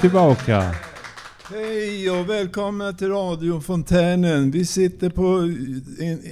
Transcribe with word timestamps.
tillbaka. 0.00 0.74
Hej 1.50 2.10
och 2.10 2.30
välkomna 2.30 2.92
till 2.92 3.08
radiofontänen. 3.08 4.50
Vi 4.50 4.66
sitter 4.66 5.10
på 5.10 5.52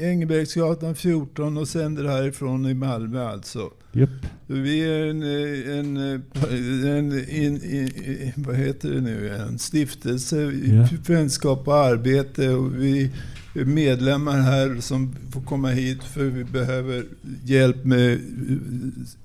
Engelbrektsgatan 0.00 0.94
14 0.94 1.56
och 1.56 1.68
sänder 1.68 2.04
härifrån 2.04 2.66
i 2.66 2.74
Malmö 2.74 3.28
alltså. 3.28 3.70
Yep. 3.94 4.10
Vi 4.46 4.80
är 4.80 5.06
en, 5.06 5.22
en, 5.22 5.96
en, 5.96 7.12
en, 7.12 8.32
vad 8.36 8.56
heter 8.56 8.90
det 8.90 9.00
nu, 9.00 9.28
en 9.34 9.58
stiftelse, 9.58 10.36
yeah. 10.36 10.92
vänskap 11.06 11.68
och 11.68 11.76
arbete. 11.76 12.48
Och 12.48 12.74
vi 12.74 13.10
är 13.54 13.64
medlemmar 13.64 14.40
här 14.40 14.80
som 14.80 15.16
får 15.32 15.40
komma 15.40 15.68
hit 15.68 16.04
för 16.04 16.24
vi 16.24 16.44
behöver 16.44 17.04
hjälp 17.44 17.84
med 17.84 18.20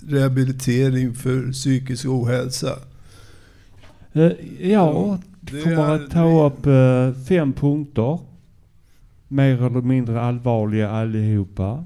rehabilitering 0.08 1.14
för 1.14 1.52
psykisk 1.52 2.06
ohälsa. 2.06 2.78
Uh, 4.16 4.32
ja, 4.60 5.18
det 5.40 5.62
kommer 5.62 5.94
att 5.94 6.10
ta 6.10 6.46
upp 6.46 6.66
uh, 6.66 7.24
fem 7.24 7.52
punkter. 7.52 8.18
Mer 9.28 9.62
eller 9.62 9.80
mindre 9.80 10.20
allvarliga 10.20 10.90
allihopa. 10.90 11.84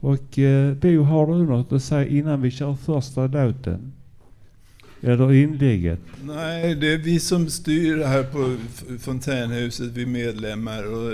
Och 0.00 0.38
uh, 0.38 0.74
Bo, 0.74 1.02
har 1.02 1.26
du 1.26 1.46
något 1.46 1.72
att 1.72 1.82
säga 1.82 2.06
innan 2.06 2.42
vi 2.42 2.50
kör 2.50 2.74
första 2.74 3.26
låten? 3.26 3.92
Eller 5.00 5.32
inlägget? 5.32 6.00
Nej, 6.24 6.74
det 6.74 6.92
är 6.92 6.98
vi 6.98 7.20
som 7.20 7.48
styr 7.50 8.04
här 8.04 8.22
på 8.22 8.56
fontänhuset, 8.98 9.92
vi 9.92 10.06
medlemmar. 10.06 10.82
Och 10.92 11.12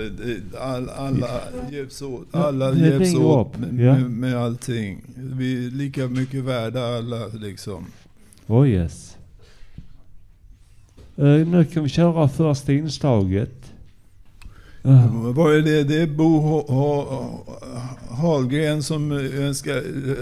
all, 0.61 0.89
alla 0.89 1.41
hjälps 1.71 2.01
åt, 2.01 2.27
alla 2.31 2.69
ja, 2.69 2.75
hjälps 2.75 3.15
åt 3.15 3.57
med, 3.57 3.85
ja. 3.85 3.93
med, 3.93 4.11
med 4.11 4.37
allting. 4.37 5.01
Vi 5.15 5.65
är 5.65 5.71
lika 5.71 6.07
mycket 6.07 6.43
värda 6.43 6.97
alla 6.97 7.27
liksom. 7.27 7.85
Oh 8.47 8.69
yes. 8.69 9.14
Uh, 11.19 11.47
nu 11.47 11.65
kan 11.65 11.83
vi 11.83 11.89
köra 11.89 12.27
första 12.27 12.73
inslaget. 12.73 13.73
Uh. 14.85 15.31
Vad 15.31 15.55
är 15.55 15.61
det? 15.61 15.83
Det 15.83 16.01
är 16.01 16.07
Bo 16.07 16.39
H 16.39 16.65
H 16.67 17.05
Hallgren 18.09 18.83
som 18.83 19.11
önskar, 19.11 19.77
uh, 19.77 20.15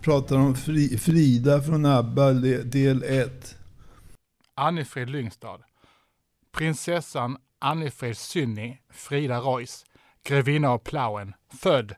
pratar 0.00 0.36
om 0.36 0.54
Fri 0.54 0.98
Frida 0.98 1.62
från 1.62 1.86
ABBA, 1.86 2.32
del 2.32 3.02
1. 3.02 3.56
Annifrid 4.54 5.10
Lyngstad. 5.10 5.58
Prinsessan 6.52 7.36
Annifrid 7.58 8.16
Synni 8.16 8.78
Frida 8.90 9.38
Reuss, 9.38 9.84
grevinna 10.24 10.70
av 10.70 10.78
Plauen, 10.78 11.34
född 11.54 11.94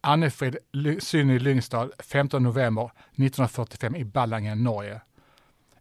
Annifrid 0.00 0.56
Synni 0.98 1.38
Lyngstad 1.38 1.90
15 1.98 2.42
november 2.42 2.84
1945 2.84 3.96
i 3.96 4.04
Ballangen, 4.04 4.62
Norge 4.62 5.00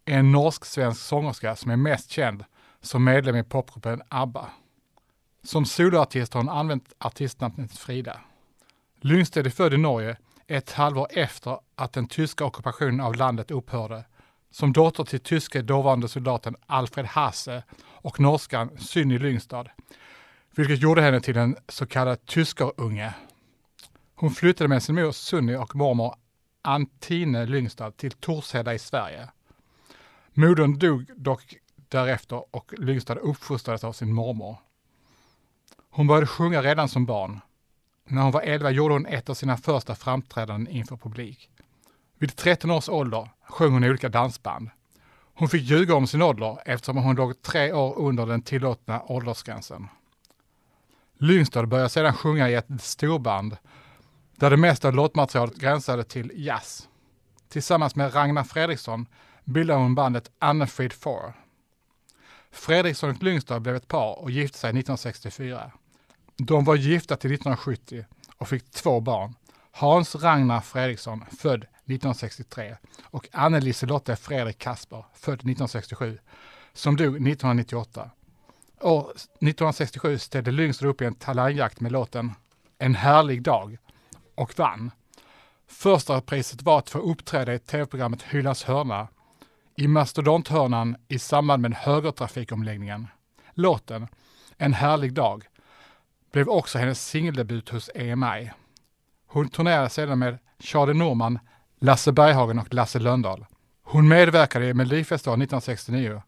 är 0.09 0.19
en 0.19 0.31
norsk-svensk 0.31 1.01
sångerska 1.01 1.55
som 1.55 1.71
är 1.71 1.75
mest 1.75 2.11
känd 2.11 2.43
som 2.81 3.03
medlem 3.03 3.35
i 3.35 3.43
popgruppen 3.43 4.01
ABBA. 4.09 4.49
Som 5.43 5.65
soloartist 5.65 6.33
har 6.33 6.41
hon 6.41 6.49
använt 6.49 6.93
artistnamnet 6.99 7.77
Frida. 7.77 8.19
Lyngsted 9.01 9.45
är 9.45 9.49
född 9.49 9.73
i 9.73 9.77
Norge 9.77 10.17
ett 10.47 10.71
halvår 10.71 11.07
efter 11.11 11.59
att 11.75 11.93
den 11.93 12.07
tyska 12.07 12.45
ockupationen 12.45 12.99
av 12.99 13.15
landet 13.15 13.51
upphörde 13.51 14.03
som 14.51 14.73
dotter 14.73 15.03
till 15.03 15.19
tyske 15.19 15.61
dåvarande 15.61 16.07
soldaten 16.07 16.55
Alfred 16.65 17.05
Hasse 17.05 17.63
och 17.79 18.19
norskan 18.19 18.77
Synny 18.77 19.19
Lyngstad, 19.19 19.65
vilket 20.55 20.81
gjorde 20.81 21.01
henne 21.01 21.21
till 21.21 21.37
en 21.37 21.55
så 21.67 21.85
kallad 21.85 22.25
tyskerunge. 22.25 23.13
Hon 24.15 24.31
flyttade 24.31 24.67
med 24.67 24.83
sin 24.83 24.95
mor 24.95 25.11
Sunny 25.11 25.55
och 25.55 25.75
mormor 25.75 26.15
Antine 26.61 27.45
Lyngstad 27.45 27.91
till 27.91 28.11
Torshälla 28.11 28.73
i 28.73 28.79
Sverige. 28.79 29.29
Modern 30.39 30.79
dog 30.79 31.05
dock 31.15 31.55
därefter 31.89 32.55
och 32.55 32.73
Lyngstad 32.77 33.15
uppfostrades 33.15 33.83
av 33.83 33.93
sin 33.93 34.13
mormor. 34.13 34.57
Hon 35.89 36.07
började 36.07 36.27
sjunga 36.27 36.61
redan 36.61 36.89
som 36.89 37.05
barn. 37.05 37.39
När 38.07 38.21
hon 38.21 38.31
var 38.31 38.41
11 38.41 38.71
gjorde 38.71 38.93
hon 38.93 39.05
ett 39.05 39.29
av 39.29 39.33
sina 39.33 39.57
första 39.57 39.95
framträdanden 39.95 40.73
inför 40.73 40.97
publik. 40.97 41.49
Vid 42.17 42.35
13 42.35 42.71
års 42.71 42.89
ålder 42.89 43.29
sjöng 43.43 43.73
hon 43.73 43.83
i 43.83 43.89
olika 43.89 44.09
dansband. 44.09 44.69
Hon 45.33 45.49
fick 45.49 45.63
ljuga 45.63 45.95
om 45.95 46.07
sin 46.07 46.21
ålder 46.21 46.57
eftersom 46.65 46.97
hon 46.97 47.15
låg 47.15 47.41
tre 47.41 47.73
år 47.73 47.97
under 47.97 48.25
den 48.25 48.41
tillåtna 48.41 49.03
åldersgränsen. 49.03 49.87
Lyngstad 51.17 51.65
började 51.65 51.89
sedan 51.89 52.13
sjunga 52.13 52.49
i 52.49 52.53
ett 52.53 52.81
storband 52.81 53.57
där 54.35 54.49
det 54.49 54.57
mesta 54.57 54.87
av 54.87 54.93
låtmaterialet 54.93 55.55
gränsade 55.55 56.03
till 56.03 56.31
jazz. 56.35 56.87
Tillsammans 57.49 57.95
med 57.95 58.15
Ragnar 58.15 58.43
Fredriksson 58.43 59.05
bildade 59.49 59.79
hon 59.79 59.95
bandet 59.95 60.31
Annefrid 60.39 60.93
4. 60.93 61.33
Fredriksson 62.51 63.09
och 63.09 63.23
Lyngstad 63.23 63.59
blev 63.59 63.75
ett 63.75 63.87
par 63.87 64.19
och 64.19 64.31
gifte 64.31 64.57
sig 64.57 64.69
1964. 64.69 65.71
De 66.37 66.65
var 66.65 66.75
gifta 66.75 67.15
till 67.15 67.33
1970 67.33 68.05
och 68.37 68.47
fick 68.47 68.71
två 68.71 68.99
barn. 68.99 69.35
Hans 69.71 70.15
Ragnar 70.15 70.61
Fredriksson, 70.61 71.25
född 71.39 71.63
1963 71.63 72.75
och 73.03 73.29
Anne 73.31 73.73
Fredrik 74.15 74.57
Kasper, 74.57 75.05
född 75.13 75.33
1967, 75.33 76.19
som 76.73 76.95
dog 76.95 77.07
1998. 77.07 78.09
År 78.81 79.11
1967 79.11 80.17
ställde 80.17 80.51
Lyngstad 80.51 80.87
upp 80.87 81.01
i 81.01 81.05
en 81.05 81.15
talangjakt 81.15 81.79
med 81.79 81.91
låten 81.91 82.31
En 82.77 82.95
härlig 82.95 83.41
dag 83.41 83.77
och 84.35 84.59
vann. 84.59 84.91
Första 85.67 86.21
priset 86.21 86.61
var 86.61 86.79
att 86.79 86.89
få 86.89 86.99
uppträda 86.99 87.53
i 87.53 87.59
tv-programmet 87.59 88.23
Hyllas 88.23 88.63
hörna 88.63 89.07
i 89.79 89.87
mastodonthörnan 89.87 90.95
i 91.07 91.19
samband 91.19 91.61
med 91.61 91.73
högertrafikomläggningen. 91.73 93.07
Låten 93.53 94.07
En 94.57 94.73
härlig 94.73 95.13
dag 95.13 95.45
blev 96.31 96.49
också 96.49 96.77
hennes 96.77 97.05
singeldebut 97.05 97.69
hos 97.69 97.89
EMI. 97.95 98.51
Hon 99.27 99.49
turnerade 99.49 99.89
sedan 99.89 100.19
med 100.19 100.37
Charlie 100.59 100.93
Norman, 100.93 101.39
Lasse 101.79 102.11
Berghagen 102.11 102.59
och 102.59 102.73
Lasse 102.73 102.99
Lönndahl. 102.99 103.45
Hon 103.83 104.07
medverkade 104.07 104.65
i 104.65 104.73
Melodifestivalen 104.73 105.41
1969 105.41 106.21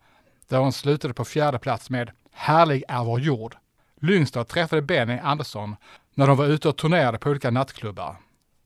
där 0.48 0.58
hon 0.58 0.74
slutade 0.74 1.14
på 1.14 1.26
fjärde 1.26 1.60
plats 1.60 1.90
med 1.90 2.12
Härlig 2.32 2.84
är 2.88 3.04
vår 3.04 3.20
jord. 3.20 3.56
Lyngstad 4.02 4.44
träffade 4.44 4.82
Benny 4.82 5.18
Andersson 5.18 5.76
när 6.14 6.28
de 6.28 6.38
var 6.38 6.46
ute 6.46 6.70
och 6.70 6.78
turnerade 6.78 7.18
på 7.18 7.30
olika 7.30 7.52
nattklubbar. 7.52 8.16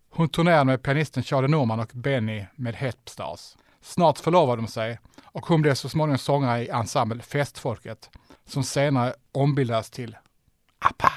Hon 0.09 0.29
turnerade 0.29 0.65
med 0.65 0.83
pianisten 0.83 1.23
Charlie 1.23 1.47
Norman 1.47 1.79
och 1.79 1.91
Benny 1.93 2.45
med 2.55 2.75
Hepstars. 2.75 3.55
Snart 3.85 4.19
förlovade 4.19 4.61
de 4.61 4.67
sig 4.67 4.99
och 5.23 5.45
hon 5.45 5.61
blev 5.61 5.73
så 5.75 5.89
småningom 5.89 6.17
sångare 6.17 6.63
i 6.63 6.69
ensemble 6.69 7.23
Festfolket 7.23 8.09
som 8.45 8.63
senare 8.63 9.13
ombildades 9.31 9.89
till 9.89 10.17
APPA. 10.79 11.11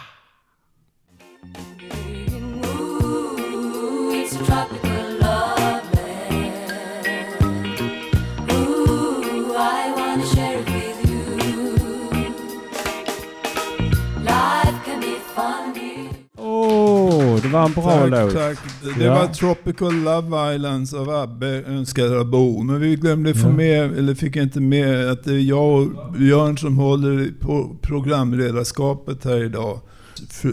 Det 17.48 17.53
var 17.53 17.64
en 17.66 17.72
bra 17.72 17.82
tack, 17.82 18.10
låt. 18.10 18.34
Tack. 18.34 18.59
Det 18.98 19.04
ja. 19.04 19.14
var 19.14 19.26
Tropical 19.26 19.94
Love 19.94 20.54
Islands 20.54 20.94
av 20.94 21.10
Abbe 21.10 21.62
önskade 21.62 22.25
Bo. 22.25 22.62
Men 22.62 22.81
vi 22.81 22.96
glömde 22.96 23.34
få 23.34 23.50
med, 23.50 23.99
eller 23.99 24.14
fick 24.14 24.37
inte 24.37 24.61
med, 24.61 25.11
att 25.11 25.25
det 25.25 25.34
är 25.34 25.38
jag 25.38 25.82
och 25.82 26.12
Björn 26.12 26.58
som 26.58 26.78
håller 26.78 27.32
på 27.40 27.76
programledarskapet 27.82 29.25
här 29.25 29.44
idag. 29.44 29.81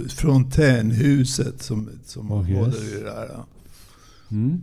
Frontänhuset 0.09 1.63
som, 1.63 1.89
som 2.05 2.31
oh, 2.31 2.51
yes. 2.51 2.59
håller 2.59 2.99
i 2.99 3.03
det 3.03 3.11
här. 3.11 3.29
Mm. 4.31 4.61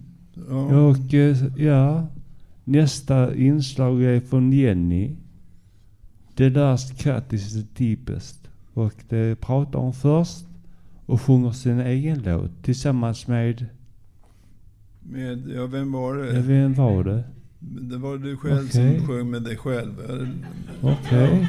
Ja. 0.48 0.76
Och 0.76 1.14
eh, 1.14 1.36
ja, 1.56 2.06
nästa 2.64 3.34
inslag 3.34 4.02
är 4.02 4.20
från 4.20 4.52
Jenny. 4.52 5.16
The 6.36 6.50
last 6.50 6.98
cut 6.98 7.32
is 7.32 7.52
the 7.52 7.84
deepest. 7.84 8.38
Och 8.74 8.94
det 9.08 9.40
pratar 9.40 9.78
hon 9.78 9.92
först 9.92 10.44
och 11.06 11.20
sjunger 11.20 11.50
sin 11.50 11.80
egen 11.80 12.22
låt 12.24 12.62
tillsammans 12.62 13.26
med... 13.26 13.66
Med, 15.00 15.50
ja 15.56 15.66
vem 15.66 15.92
var 15.92 16.16
det? 16.16 16.36
Ja, 16.36 16.42
vem 16.42 16.74
var 16.74 17.04
det? 17.04 17.24
Det 17.60 17.96
var 17.96 18.18
du 18.18 18.36
själv 18.36 18.66
okay. 18.66 18.98
som 18.98 19.06
sjöng 19.06 19.30
med 19.30 19.42
dig 19.42 19.56
själv. 19.56 19.94
Okej. 20.82 21.24
Okay. 21.24 21.46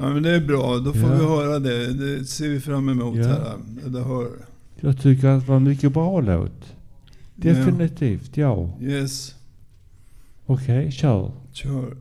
Ja 0.00 0.10
men 0.10 0.22
det 0.22 0.30
är 0.30 0.40
bra, 0.40 0.78
då 0.78 0.92
får 0.92 1.10
ja. 1.10 1.18
vi 1.18 1.24
höra 1.24 1.58
det. 1.58 1.92
Det 1.92 2.24
ser 2.24 2.48
vi 2.48 2.60
fram 2.60 2.88
emot 2.88 3.16
ja. 3.16 3.26
här. 3.26 3.56
Eller 3.86 4.02
hör. 4.02 4.30
Jag 4.80 5.00
tycker 5.00 5.28
att 5.28 5.40
det 5.40 5.48
var 5.48 5.56
en 5.56 5.64
mycket 5.64 5.92
bra 5.92 6.20
låt. 6.20 6.74
Definitivt, 7.34 8.36
ja. 8.36 8.70
ja. 8.80 8.86
Yes. 8.86 9.34
Okej, 10.46 10.78
okay, 10.78 10.90
kör. 10.90 11.32
Kör. 11.52 11.96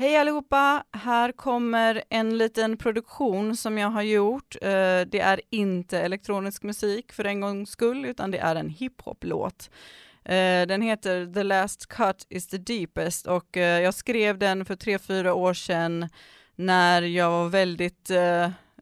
Hej 0.00 0.16
allihopa! 0.16 0.84
Här 0.92 1.32
kommer 1.32 2.04
en 2.10 2.38
liten 2.38 2.76
produktion 2.76 3.56
som 3.56 3.78
jag 3.78 3.88
har 3.88 4.02
gjort. 4.02 4.56
Eh, 4.62 5.00
det 5.06 5.20
är 5.20 5.40
inte 5.50 6.00
elektronisk 6.00 6.62
musik 6.62 7.12
för 7.12 7.24
en 7.24 7.40
gångs 7.40 7.70
skull, 7.70 8.04
utan 8.04 8.30
det 8.30 8.38
är 8.38 8.56
en 8.56 8.68
hiphop-låt. 8.68 9.70
Eh, 10.24 10.66
den 10.66 10.82
heter 10.82 11.34
The 11.34 11.42
Last 11.42 11.86
Cut 11.86 12.26
is 12.28 12.48
the 12.48 12.58
Deepest 12.58 13.26
och 13.26 13.56
eh, 13.56 13.80
jag 13.80 13.94
skrev 13.94 14.38
den 14.38 14.64
för 14.64 14.76
tre, 14.76 14.98
fyra 14.98 15.34
år 15.34 15.54
sedan 15.54 16.08
när 16.56 17.02
jag 17.02 17.30
var 17.30 17.48
väldigt 17.48 18.10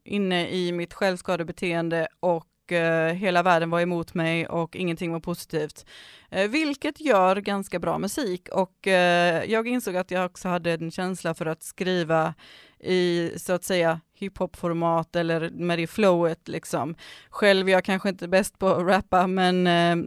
inne 0.04 0.48
i 0.48 0.72
mitt 0.72 0.94
självskadebeteende 0.94 2.08
och 2.20 2.46
Eh, 2.72 3.14
hela 3.14 3.42
världen 3.42 3.70
var 3.70 3.80
emot 3.80 4.14
mig 4.14 4.46
och 4.46 4.76
ingenting 4.76 5.12
var 5.12 5.20
positivt. 5.20 5.86
Eh, 6.30 6.48
vilket 6.48 7.00
gör 7.00 7.36
ganska 7.36 7.78
bra 7.78 7.98
musik 7.98 8.48
och 8.52 8.86
eh, 8.86 9.44
jag 9.44 9.68
insåg 9.68 9.96
att 9.96 10.10
jag 10.10 10.26
också 10.26 10.48
hade 10.48 10.72
en 10.72 10.90
känsla 10.90 11.34
för 11.34 11.46
att 11.46 11.62
skriva 11.62 12.34
i 12.80 13.32
så 13.36 13.52
att 13.52 13.64
säga 13.64 14.00
hiphop-format 14.14 15.16
eller 15.16 15.50
med 15.50 15.78
det 15.78 15.86
flowet 15.86 16.48
liksom. 16.48 16.94
Själv 17.30 17.68
är 17.68 17.72
jag 17.72 17.84
kanske 17.84 18.08
inte 18.08 18.28
bäst 18.28 18.58
på 18.58 18.68
att 18.68 18.86
rappa 18.86 19.26
men 19.26 19.64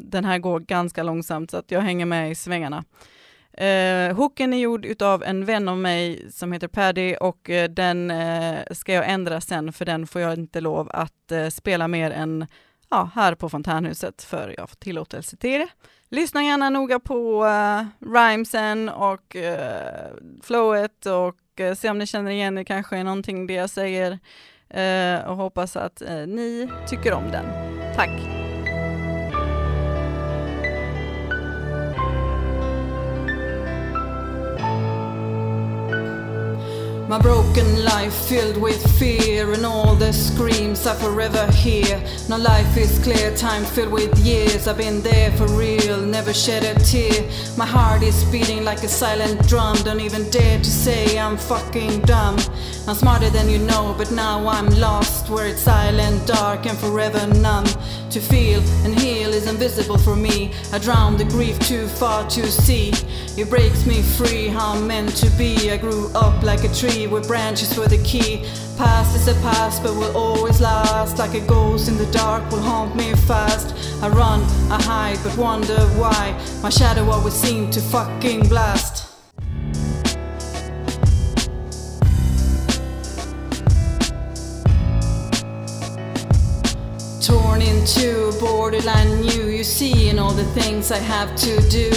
den 0.09 0.25
här 0.25 0.39
går 0.39 0.59
ganska 0.59 1.03
långsamt 1.03 1.51
så 1.51 1.57
att 1.57 1.71
jag 1.71 1.81
hänger 1.81 2.05
med 2.05 2.31
i 2.31 2.35
svängarna. 2.35 2.83
Eh, 3.53 4.15
hooken 4.15 4.53
är 4.53 4.57
gjord 4.57 4.85
utav 4.85 5.23
en 5.23 5.45
vän 5.45 5.69
av 5.69 5.77
mig 5.77 6.31
som 6.31 6.51
heter 6.51 6.67
Paddy 6.67 7.15
och 7.15 7.49
eh, 7.49 7.69
den 7.69 8.11
eh, 8.11 8.59
ska 8.71 8.93
jag 8.93 9.09
ändra 9.09 9.41
sen 9.41 9.73
för 9.73 9.85
den 9.85 10.07
får 10.07 10.21
jag 10.21 10.33
inte 10.33 10.61
lov 10.61 10.89
att 10.93 11.31
eh, 11.31 11.47
spela 11.47 11.87
mer 11.87 12.11
än 12.11 12.47
ja, 12.89 13.09
här 13.15 13.35
på 13.35 13.49
Fontänhuset 13.49 14.23
för 14.23 14.55
jag 14.57 14.69
får 14.69 14.75
tillåtelse 14.75 15.37
till 15.37 15.59
det. 15.59 15.67
Lyssna 16.11 16.43
gärna 16.43 16.69
noga 16.69 16.99
på 16.99 17.45
uh, 17.45 18.09
rhymesen 18.13 18.89
och 18.89 19.35
uh, 19.35 20.41
flowet 20.43 21.05
och 21.05 21.59
uh, 21.59 21.73
se 21.73 21.89
om 21.89 21.97
ni 21.97 22.05
känner 22.05 22.31
igen 22.31 22.55
det 22.55 22.65
kanske 22.65 22.97
är 22.97 23.03
någonting 23.03 23.47
det 23.47 23.53
jag 23.53 23.69
säger 23.69 24.11
uh, 24.11 25.27
och 25.29 25.35
hoppas 25.35 25.75
att 25.75 26.01
ni 26.27 26.69
tycker 26.87 27.13
om 27.13 27.31
den. 27.31 27.45
Tack! 27.95 28.38
My 37.09 37.17
broken 37.17 37.83
life 37.83 38.13
filled 38.13 38.57
with 38.57 38.79
fear 38.99 39.51
and 39.53 39.65
all 39.65 39.95
the 39.95 40.13
screams 40.13 40.85
I 40.85 40.93
forever 40.93 41.51
hear. 41.51 41.99
Now 42.29 42.37
life 42.37 42.77
is 42.77 42.99
clear, 42.99 43.35
time 43.35 43.65
filled 43.65 43.91
with 43.91 44.15
years. 44.19 44.67
I've 44.67 44.77
been 44.77 45.01
there 45.01 45.31
for 45.31 45.47
real, 45.47 45.99
never 46.01 46.31
shed 46.31 46.63
a 46.63 46.79
tear. 46.81 47.27
My 47.57 47.65
heart 47.65 48.03
is 48.03 48.23
beating 48.25 48.63
like 48.63 48.83
a 48.83 48.87
silent 48.87 49.47
drum. 49.47 49.77
Don't 49.77 50.01
even 50.01 50.29
dare 50.29 50.59
to 50.59 50.69
say 50.69 51.17
I'm 51.17 51.35
fucking 51.35 52.01
dumb. 52.01 52.37
I'm 52.87 52.93
smarter 52.93 53.31
than 53.31 53.49
you 53.49 53.57
know, 53.57 53.95
but 53.97 54.11
now 54.11 54.47
I'm 54.47 54.69
lost 54.79 55.31
where 55.31 55.47
it's 55.47 55.63
silent, 55.63 56.27
dark, 56.27 56.67
and 56.67 56.77
forever 56.77 57.25
numb. 57.33 57.65
To 58.11 58.19
feel 58.19 58.59
and 58.83 58.97
heal 58.99 59.33
is 59.33 59.47
invisible 59.47 59.97
for 59.97 60.15
me. 60.15 60.51
I 60.73 60.77
drown 60.79 61.17
the 61.17 61.25
grief 61.25 61.59
too 61.59 61.87
far 61.87 62.27
to 62.29 62.51
see. 62.51 62.91
It 63.37 63.49
breaks 63.49 63.85
me 63.85 64.01
free, 64.01 64.47
how 64.47 64.73
I'm 64.73 64.87
meant 64.87 65.15
to 65.17 65.29
be. 65.37 65.71
I 65.71 65.77
grew 65.77 66.11
up 66.15 66.41
like 66.43 66.63
a 66.63 66.73
tree 66.73 66.98
where 67.07 67.21
branches 67.21 67.77
were 67.77 67.87
the 67.87 68.01
key. 68.03 68.45
Past 68.77 69.15
is 69.15 69.27
a 69.27 69.33
past, 69.41 69.83
but 69.83 69.95
will 69.95 70.15
always 70.15 70.61
last. 70.61 71.17
Like 71.17 71.33
a 71.33 71.45
ghost 71.45 71.87
in 71.89 71.97
the 71.97 72.09
dark 72.11 72.49
will 72.51 72.61
haunt 72.61 72.95
me 72.95 73.13
fast. 73.13 73.75
I 74.03 74.09
run, 74.09 74.41
I 74.71 74.81
hide, 74.81 75.19
but 75.23 75.37
wonder 75.37 75.79
why. 75.99 76.37
My 76.63 76.69
shadow 76.69 77.09
always 77.09 77.33
seemed 77.33 77.73
to 77.73 77.81
fucking 77.81 78.47
blast. 78.47 79.07
Torn 87.21 87.61
into 87.61 88.31
borderline 88.39 89.21
new, 89.21 89.48
you 89.59 89.65
see, 89.65 90.07
and 90.07 90.21
all 90.21 90.31
the 90.31 90.51
things 90.61 90.89
I 90.89 90.99
have 90.99 91.35
to 91.35 91.59
do. 91.69 91.91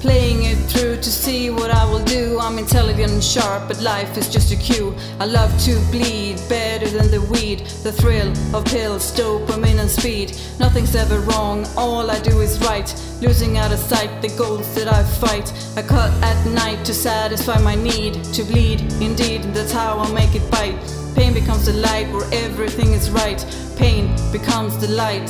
Playing 0.00 0.44
it 0.44 0.58
through 0.70 0.94
to 0.98 1.10
see 1.10 1.50
what 1.50 1.72
I 1.72 1.84
will 1.84 2.04
do. 2.04 2.38
I'm 2.38 2.56
intelligent 2.56 3.10
and 3.10 3.22
sharp, 3.22 3.66
but 3.66 3.80
life 3.80 4.16
is 4.16 4.28
just 4.28 4.52
a 4.52 4.56
cue. 4.56 4.94
I 5.18 5.24
love 5.24 5.50
to 5.64 5.74
bleed 5.90 6.36
better 6.48 6.88
than 6.88 7.10
the 7.10 7.20
weed. 7.22 7.66
The 7.82 7.90
thrill 7.90 8.30
of 8.54 8.64
pills, 8.66 9.10
dopamine, 9.10 9.80
and 9.80 9.90
speed. 9.90 10.40
Nothing's 10.60 10.94
ever 10.94 11.18
wrong, 11.30 11.66
all 11.76 12.08
I 12.12 12.20
do 12.20 12.40
is 12.42 12.60
right. 12.60 12.88
Losing 13.20 13.58
out 13.58 13.72
of 13.72 13.80
sight 13.80 14.22
the 14.22 14.32
goals 14.38 14.72
that 14.76 14.86
I 14.86 15.02
fight. 15.02 15.52
I 15.76 15.82
cut 15.82 16.12
at 16.22 16.46
night 16.46 16.84
to 16.84 16.94
satisfy 16.94 17.58
my 17.58 17.74
need 17.74 18.22
to 18.36 18.44
bleed. 18.44 18.82
Indeed, 19.02 19.42
that's 19.52 19.72
how 19.72 19.98
I 19.98 20.12
make 20.12 20.36
it 20.36 20.48
bite. 20.48 20.78
Pain 21.16 21.34
becomes 21.34 21.66
the 21.66 21.72
light 21.72 22.08
where 22.12 22.28
everything 22.32 22.92
is 22.92 23.10
right. 23.10 23.44
Pain 23.76 24.14
becomes 24.30 24.78
the 24.78 24.88
light. 24.88 25.28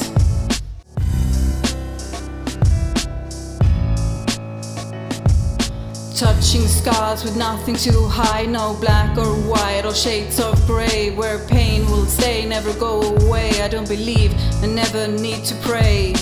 Touching 6.20 6.68
scars 6.68 7.24
with 7.24 7.34
nothing 7.34 7.74
to 7.76 8.06
hide, 8.06 8.50
no 8.50 8.76
black 8.78 9.16
or 9.16 9.32
white 9.48 9.86
or 9.86 9.94
shades 9.94 10.38
of 10.38 10.54
grey. 10.66 11.10
Where 11.12 11.38
pain 11.46 11.86
will 11.86 12.04
stay, 12.04 12.44
never 12.44 12.74
go 12.74 13.00
away. 13.00 13.62
I 13.62 13.68
don't 13.68 13.88
believe 13.88 14.34
and 14.62 14.76
never 14.76 15.08
need 15.08 15.46
to 15.46 15.54
pray. 15.62 16.12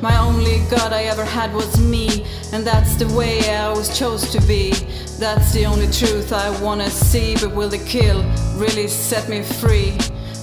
My 0.00 0.16
only 0.20 0.60
God 0.70 0.92
I 0.92 1.02
ever 1.02 1.24
had 1.24 1.52
was 1.52 1.80
me, 1.80 2.24
and 2.52 2.64
that's 2.64 2.94
the 2.94 3.08
way 3.08 3.40
I 3.50 3.64
always 3.64 3.98
chose 3.98 4.30
to 4.30 4.40
be. 4.42 4.70
That's 5.18 5.52
the 5.52 5.66
only 5.66 5.90
truth 5.90 6.32
I 6.32 6.48
wanna 6.62 6.88
see, 6.88 7.34
but 7.34 7.52
will 7.52 7.70
the 7.70 7.78
kill 7.78 8.22
really 8.54 8.86
set 8.86 9.28
me 9.28 9.42
free? 9.42 9.98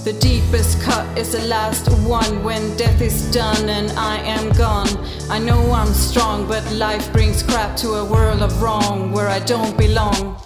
The 0.08 0.20
deepest 0.20 0.80
cut 0.80 1.18
is 1.18 1.32
the 1.32 1.46
last 1.48 1.86
one 2.08 2.42
when 2.42 2.74
death 2.78 3.02
is 3.02 3.30
done 3.30 3.68
and 3.68 3.90
I 3.90 4.16
am 4.24 4.48
gone. 4.56 4.88
I 5.28 5.38
know 5.38 5.70
I'm 5.70 5.92
strong, 5.92 6.48
but 6.48 6.64
life 6.72 7.12
brings 7.12 7.42
crap 7.42 7.76
to 7.82 7.88
a 7.92 8.04
world 8.06 8.40
of 8.40 8.62
wrong 8.62 9.12
where 9.12 9.28
I 9.28 9.38
don't 9.40 9.76
belong. 9.76 10.36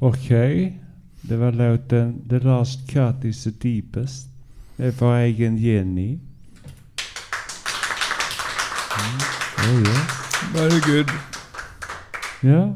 Okej, 0.00 0.66
okay. 0.66 0.72
det 1.20 1.36
var 1.36 1.52
låten 1.52 2.28
The 2.28 2.38
Last 2.38 2.90
Cut 2.92 3.24
is 3.24 3.44
the 3.44 3.50
Deepest. 3.50 4.26
Det 4.76 4.86
är 4.86 4.90
vår 4.90 5.14
egen 5.14 5.56
Jenny. 5.56 6.18
Mm. 8.98 9.18
Oh, 9.58 9.82
yeah. 9.82 10.06
Very 10.54 10.80
good. 10.80 11.10
Ja, 12.40 12.74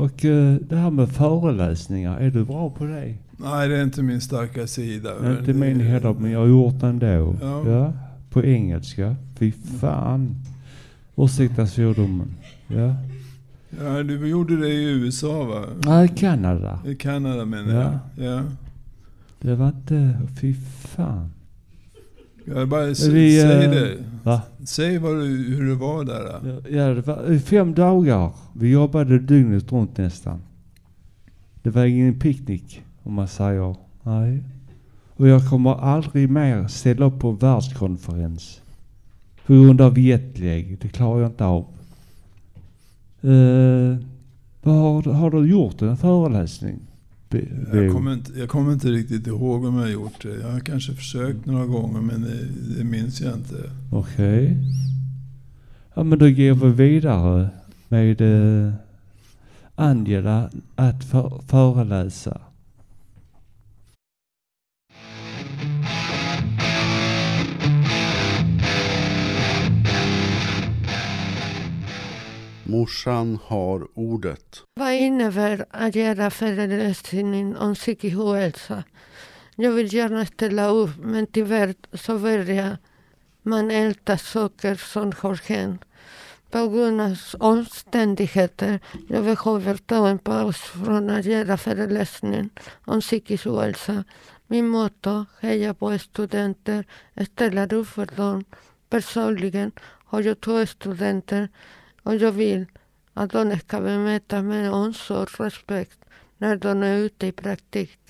och 0.00 0.24
uh, 0.24 0.54
det 0.54 0.76
här 0.76 0.90
med 0.90 1.08
föreläsningar, 1.08 2.18
är 2.18 2.30
du 2.30 2.44
bra 2.44 2.70
på 2.70 2.84
det? 2.84 3.14
Nej, 3.36 3.68
det 3.68 3.76
är 3.76 3.82
inte 3.82 4.02
min 4.02 4.20
starka 4.20 4.66
sida. 4.66 5.38
Inte 5.38 5.52
min 5.52 5.80
heller, 5.80 6.14
men 6.14 6.30
jag 6.30 6.40
har 6.40 6.46
gjort 6.46 6.80
det 6.80 6.86
ändå. 6.86 7.36
Ja. 7.40 7.68
ja. 7.68 7.92
På 8.30 8.44
engelska. 8.44 9.16
Fy 9.38 9.52
fan. 9.80 10.34
Ursäkta 11.16 11.66
svordomen. 11.66 12.30
Ja. 12.66 12.94
Ja, 13.80 14.02
du 14.02 14.28
gjorde 14.28 14.56
det 14.56 14.68
i 14.68 14.84
USA 14.84 15.44
va? 15.44 15.64
Nej, 15.84 16.08
Kanada. 16.08 16.78
I 16.86 16.94
Kanada 16.94 17.44
menar 17.44 17.74
ja. 17.74 17.98
jag. 18.24 18.32
Ja. 18.32 18.42
Det 19.40 19.54
var 19.54 19.68
inte... 19.68 20.18
Fy 20.40 20.54
fan. 20.78 21.30
Jag 22.44 22.68
bara 22.68 22.86
vi, 22.86 22.94
säg 22.94 23.40
äh, 23.40 23.70
det. 23.70 23.96
Va? 24.22 24.42
Säg 24.64 24.98
vad 24.98 25.16
du, 25.16 25.26
hur 25.26 25.68
det 25.68 25.74
var 25.74 26.04
där. 26.04 26.60
Ja, 26.70 26.94
det 26.94 27.06
var 27.06 27.38
fem 27.38 27.74
dagar. 27.74 28.32
Vi 28.52 28.70
jobbade 28.70 29.18
dygnet 29.18 29.72
runt 29.72 29.98
nästan. 29.98 30.42
Det 31.62 31.70
var 31.70 31.84
ingen 31.84 32.18
picknick. 32.18 32.82
Om 33.02 33.14
man 33.14 33.28
säger 33.28 33.76
nej. 34.02 34.44
Och 35.16 35.28
jag 35.28 35.48
kommer 35.48 35.74
aldrig 35.74 36.30
mer 36.30 36.68
ställa 36.68 37.06
upp 37.06 37.18
på 37.18 37.28
en 37.28 37.36
världskonferens. 37.36 38.60
På 39.46 39.52
grund 39.52 39.80
av 39.80 39.98
jetlag. 39.98 40.76
Det 40.80 40.88
klarar 40.88 41.20
jag 41.20 41.30
inte 41.30 41.44
av. 41.44 41.66
Uh, 43.24 43.96
vad 44.62 44.74
har, 44.74 45.12
har 45.12 45.30
du 45.30 45.50
gjort 45.50 45.82
en 45.82 45.96
föreläsning? 45.96 46.78
Be, 47.30 47.42
jag, 47.72 47.92
kommer 47.92 48.12
inte, 48.12 48.32
jag 48.38 48.48
kommer 48.48 48.72
inte 48.72 48.88
riktigt 48.88 49.26
ihåg 49.26 49.64
om 49.64 49.74
jag 49.74 49.82
har 49.82 49.88
gjort 49.88 50.22
det. 50.22 50.40
Jag 50.40 50.52
har 50.52 50.60
kanske 50.60 50.92
försökt 50.92 51.46
några 51.46 51.66
gånger 51.66 52.00
men 52.00 52.22
det, 52.22 52.38
det 52.78 52.84
minns 52.84 53.20
jag 53.20 53.34
inte. 53.34 53.70
Okej. 53.92 54.44
Okay. 54.44 54.56
Ja 55.94 56.02
men 56.02 56.18
då 56.18 56.24
går 56.24 56.66
vi 56.66 56.70
vidare 56.70 57.48
med 57.88 58.20
uh, 58.20 58.72
Angela 59.74 60.50
att 60.76 61.04
för, 61.04 61.42
föreläsa. 61.46 62.40
Morsan 72.70 73.38
har 73.44 73.88
ordet. 73.94 74.62
Vad 74.74 74.92
innebär 74.92 75.66
att 75.70 75.94
göra 75.94 76.30
föreläsning 76.30 77.56
om 77.56 77.74
psykisk 77.74 78.16
ohälsa? 78.16 78.84
Jag 79.56 79.70
vill 79.70 79.94
gärna 79.94 80.26
ställa 80.26 80.68
upp 80.68 80.90
men 80.98 81.26
tyvärr 81.26 81.74
så 81.92 82.18
börjar 82.18 82.78
man 83.42 83.70
älta 83.70 84.18
saker 84.18 84.74
som 84.74 85.12
har 85.18 85.48
hänt. 85.48 85.82
På 86.50 86.68
grund 86.68 87.00
av 87.00 87.16
omständigheter 87.38 88.80
jag 89.08 89.24
behöver 89.24 89.76
ta 89.76 90.08
en 90.08 90.18
paus 90.18 90.56
från 90.56 91.10
att 91.10 91.24
göra 91.24 91.56
föreläsningen 91.56 92.50
om 92.84 93.00
psykisk 93.00 93.46
ohälsa. 93.46 94.04
Min 94.46 94.68
motto, 94.68 95.24
heja 95.40 95.74
på 95.74 95.98
studenter, 95.98 96.84
ställer 97.24 97.72
upp 97.72 97.88
för 97.88 98.06
dem 98.16 98.44
personligen 98.90 99.72
har 100.10 100.22
jag 100.22 100.40
två 100.40 100.66
studenter 100.66 101.48
och 102.02 102.16
jag 102.16 102.32
vill 102.32 102.66
att 103.14 103.30
de 103.30 103.58
ska 103.58 103.80
bemöta 103.80 104.42
med 104.42 104.72
omsorg 104.72 105.22
och 105.38 105.40
respekt 105.40 105.98
när 106.38 106.56
de 106.56 106.82
är 106.82 106.96
ute 106.96 107.26
i 107.26 107.32
praktik. 107.32 108.00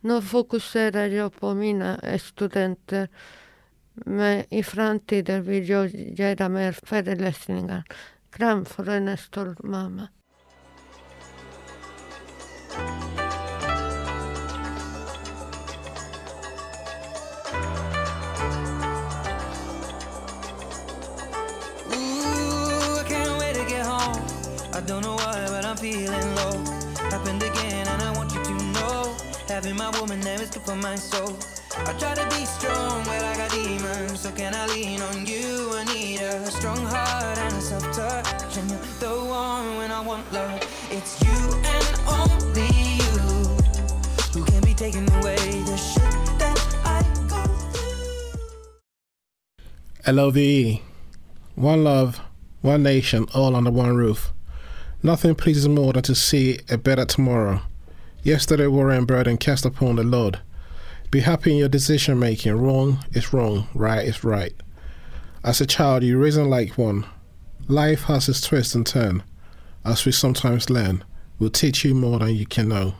Nu 0.00 0.22
fokuserar 0.22 1.06
jag 1.06 1.34
på 1.40 1.54
mina 1.54 2.00
studenter 2.18 3.08
men 4.04 4.44
i 4.50 4.62
framtiden 4.62 5.42
vill 5.42 5.68
jag 5.68 5.94
göra 5.94 6.48
mer 6.48 6.72
föreläsningar. 6.72 7.84
Kram 8.30 8.64
för 8.64 8.88
en 8.88 9.16
stor 9.16 9.56
mamma. 9.58 10.08
Don't 25.00 25.18
know 25.18 25.24
why, 25.24 25.46
but 25.48 25.64
I'm 25.64 25.76
feeling 25.76 26.34
low. 26.36 26.56
Happened 27.10 27.42
again, 27.42 27.86
and 27.86 28.02
I 28.02 28.12
want 28.16 28.32
you 28.32 28.42
to 28.42 28.54
know. 28.72 29.14
Having 29.48 29.76
my 29.76 29.90
woman 30.00 30.20
there 30.20 30.40
is 30.40 30.50
good 30.50 30.62
for 30.62 30.76
my 30.76 30.96
soul. 30.96 31.36
I 31.76 31.92
try 32.00 32.14
to 32.14 32.24
be 32.34 32.46
strong, 32.46 33.04
but 33.04 33.22
I 33.22 33.36
got 33.36 33.50
demons. 33.50 34.20
So 34.20 34.30
can 34.30 34.54
I 34.54 34.66
lean 34.68 35.02
on 35.02 35.26
you? 35.26 35.70
I 35.74 35.84
need 35.84 36.20
a 36.20 36.46
strong 36.46 36.78
heart 36.78 37.38
and 37.38 37.54
a 37.56 37.60
soft 37.60 37.92
touch. 37.94 38.56
And 38.56 38.70
you're 38.70 38.80
the 39.00 39.14
one 39.28 39.76
when 39.76 39.90
I 39.92 40.00
want 40.00 40.32
love. 40.32 40.62
It's 40.90 41.20
you 41.22 41.38
and 41.74 41.86
only 42.18 42.70
you 43.00 43.18
who 44.32 44.44
can 44.48 44.62
be 44.64 44.72
away 45.20 45.60
the 45.70 45.76
shit 45.76 46.38
that 46.40 46.58
I 46.84 47.02
go 47.28 47.42
through. 50.04 50.14
LOVE. 50.14 50.80
One 51.54 51.84
love, 51.84 52.20
one 52.62 52.82
nation, 52.82 53.26
all 53.34 53.54
under 53.56 53.70
one 53.70 53.94
roof. 53.94 54.32
Nothing 55.02 55.34
pleases 55.34 55.68
more 55.68 55.92
than 55.92 56.02
to 56.04 56.14
see 56.14 56.58
a 56.68 56.78
better 56.78 57.04
tomorrow. 57.04 57.60
Yesterday 58.22 58.66
worry 58.66 58.96
and 58.96 59.06
burden 59.06 59.36
cast 59.36 59.64
upon 59.64 59.96
the 59.96 60.02
Lord. 60.02 60.40
Be 61.10 61.20
happy 61.20 61.52
in 61.52 61.58
your 61.58 61.68
decision 61.68 62.18
making. 62.18 62.56
Wrong 62.56 63.04
is 63.12 63.32
wrong, 63.32 63.68
right 63.74 64.04
is 64.04 64.24
right. 64.24 64.52
As 65.44 65.60
a 65.60 65.66
child, 65.66 66.02
you 66.02 66.18
reason 66.18 66.50
like 66.50 66.76
one. 66.76 67.06
Life 67.68 68.04
has 68.04 68.28
its 68.28 68.40
twist 68.40 68.74
and 68.74 68.86
turn, 68.86 69.22
as 69.84 70.04
we 70.04 70.12
sometimes 70.12 70.70
learn, 70.70 71.04
will 71.38 71.50
teach 71.50 71.84
you 71.84 71.94
more 71.94 72.18
than 72.18 72.34
you 72.34 72.46
can 72.46 72.68
know. 72.68 72.94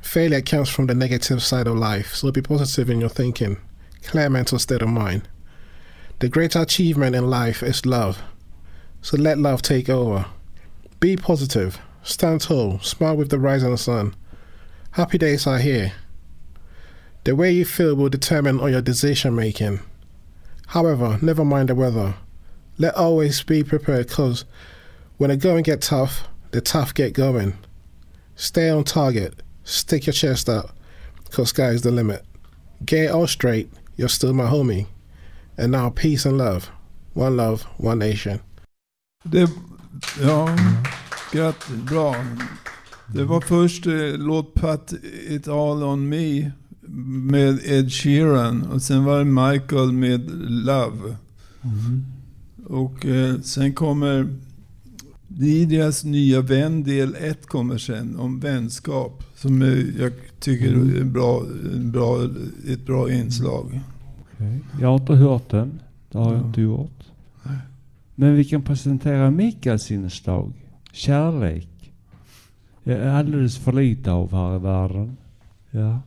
Failure 0.00 0.40
comes 0.40 0.68
from 0.68 0.86
the 0.86 0.94
negative 0.94 1.42
side 1.42 1.66
of 1.66 1.76
life, 1.76 2.14
so 2.14 2.32
be 2.32 2.42
positive 2.42 2.90
in 2.90 3.00
your 3.00 3.08
thinking. 3.08 3.58
Clear 4.02 4.30
mental 4.30 4.58
state 4.58 4.82
of 4.82 4.88
mind. 4.88 5.28
The 6.18 6.28
greater 6.28 6.62
achievement 6.62 7.14
in 7.14 7.30
life 7.30 7.62
is 7.62 7.86
love, 7.86 8.20
so 9.02 9.16
let 9.16 9.38
love 9.38 9.62
take 9.62 9.88
over. 9.88 10.26
Be 11.00 11.16
positive, 11.16 11.80
stand 12.02 12.42
tall, 12.42 12.78
smile 12.80 13.16
with 13.16 13.30
the 13.30 13.38
rising 13.38 13.74
sun. 13.78 14.14
Happy 14.90 15.16
days 15.16 15.46
are 15.46 15.58
here. 15.58 15.94
The 17.24 17.34
way 17.34 17.52
you 17.52 17.64
feel 17.64 17.94
will 17.94 18.10
determine 18.10 18.60
on 18.60 18.70
your 18.70 18.82
decision 18.82 19.34
making. 19.34 19.80
However, 20.66 21.18
never 21.22 21.42
mind 21.42 21.70
the 21.70 21.74
weather. 21.74 22.16
Let 22.76 22.96
always 22.96 23.42
be 23.42 23.64
prepared 23.64 24.08
because 24.08 24.44
when 25.16 25.30
the 25.30 25.38
going 25.38 25.62
get 25.62 25.80
tough, 25.80 26.28
the 26.50 26.60
tough 26.60 26.92
get 26.92 27.14
going. 27.14 27.54
Stay 28.36 28.68
on 28.68 28.84
target, 28.84 29.42
stick 29.64 30.04
your 30.06 30.12
chest 30.12 30.50
out, 30.50 30.72
because 31.24 31.48
sky's 31.48 31.80
the 31.80 31.90
limit. 31.90 32.26
Get 32.84 33.06
it 33.06 33.10
all 33.10 33.26
straight, 33.26 33.70
you're 33.96 34.08
still 34.10 34.34
my 34.34 34.50
homie. 34.50 34.86
And 35.56 35.72
now 35.72 35.88
peace 35.88 36.26
and 36.26 36.36
love. 36.36 36.70
One 37.14 37.38
love, 37.38 37.62
one 37.78 38.00
nation. 38.00 38.40
Det, 39.28 39.48
ja, 40.22 40.48
grattis, 41.32 41.76
bra. 41.90 42.14
Det 43.14 43.24
var 43.24 43.40
först 43.40 43.86
eh, 43.86 43.92
låt 44.18 44.54
Pat 44.54 44.92
It 45.28 45.48
All 45.48 45.82
On 45.82 46.08
Me 46.08 46.50
med 47.28 47.58
Ed 47.64 47.92
Sheeran 47.92 48.62
och 48.62 48.82
sen 48.82 49.04
var 49.04 49.18
det 49.18 49.24
Michael 49.24 49.92
med 49.92 50.30
Love. 50.50 51.16
Mm. 51.62 52.04
Och 52.66 53.06
eh, 53.06 53.40
sen 53.40 53.72
kommer 53.72 54.36
Lidias 55.28 56.04
nya 56.04 56.40
vän 56.40 56.82
del 56.84 57.14
1 57.20 57.46
kommer 57.46 57.78
sen 57.78 58.16
om 58.16 58.40
vänskap. 58.40 59.22
Som 59.36 59.62
är, 59.62 59.92
jag 60.00 60.12
tycker 60.40 60.72
är 61.00 61.04
bra, 61.04 61.42
bra, 61.78 62.24
ett 62.68 62.86
bra 62.86 63.12
inslag. 63.12 63.80
Okay. 64.34 64.58
Jag 64.80 64.88
har 64.88 64.94
inte 64.96 65.14
hört 65.14 65.50
den. 65.50 65.80
Det 66.12 66.18
har 66.18 66.32
jag 66.34 66.42
Ja. 66.42 66.46
inte 66.46 66.60
gjort. 66.60 67.00
Men 68.20 68.36
vi 68.36 68.44
kan 68.44 68.62
presentera 68.62 69.30
Mikaels 69.30 69.90
inslag. 69.90 70.52
Kärlek. 70.92 71.92
Jag 72.82 72.98
är 72.98 73.08
alldeles 73.08 73.58
för 73.58 73.72
lite 73.72 74.10
av 74.10 74.32
här 74.32 74.56
i 74.56 74.58
världen. 74.58 75.16
Ja. 75.70 76.00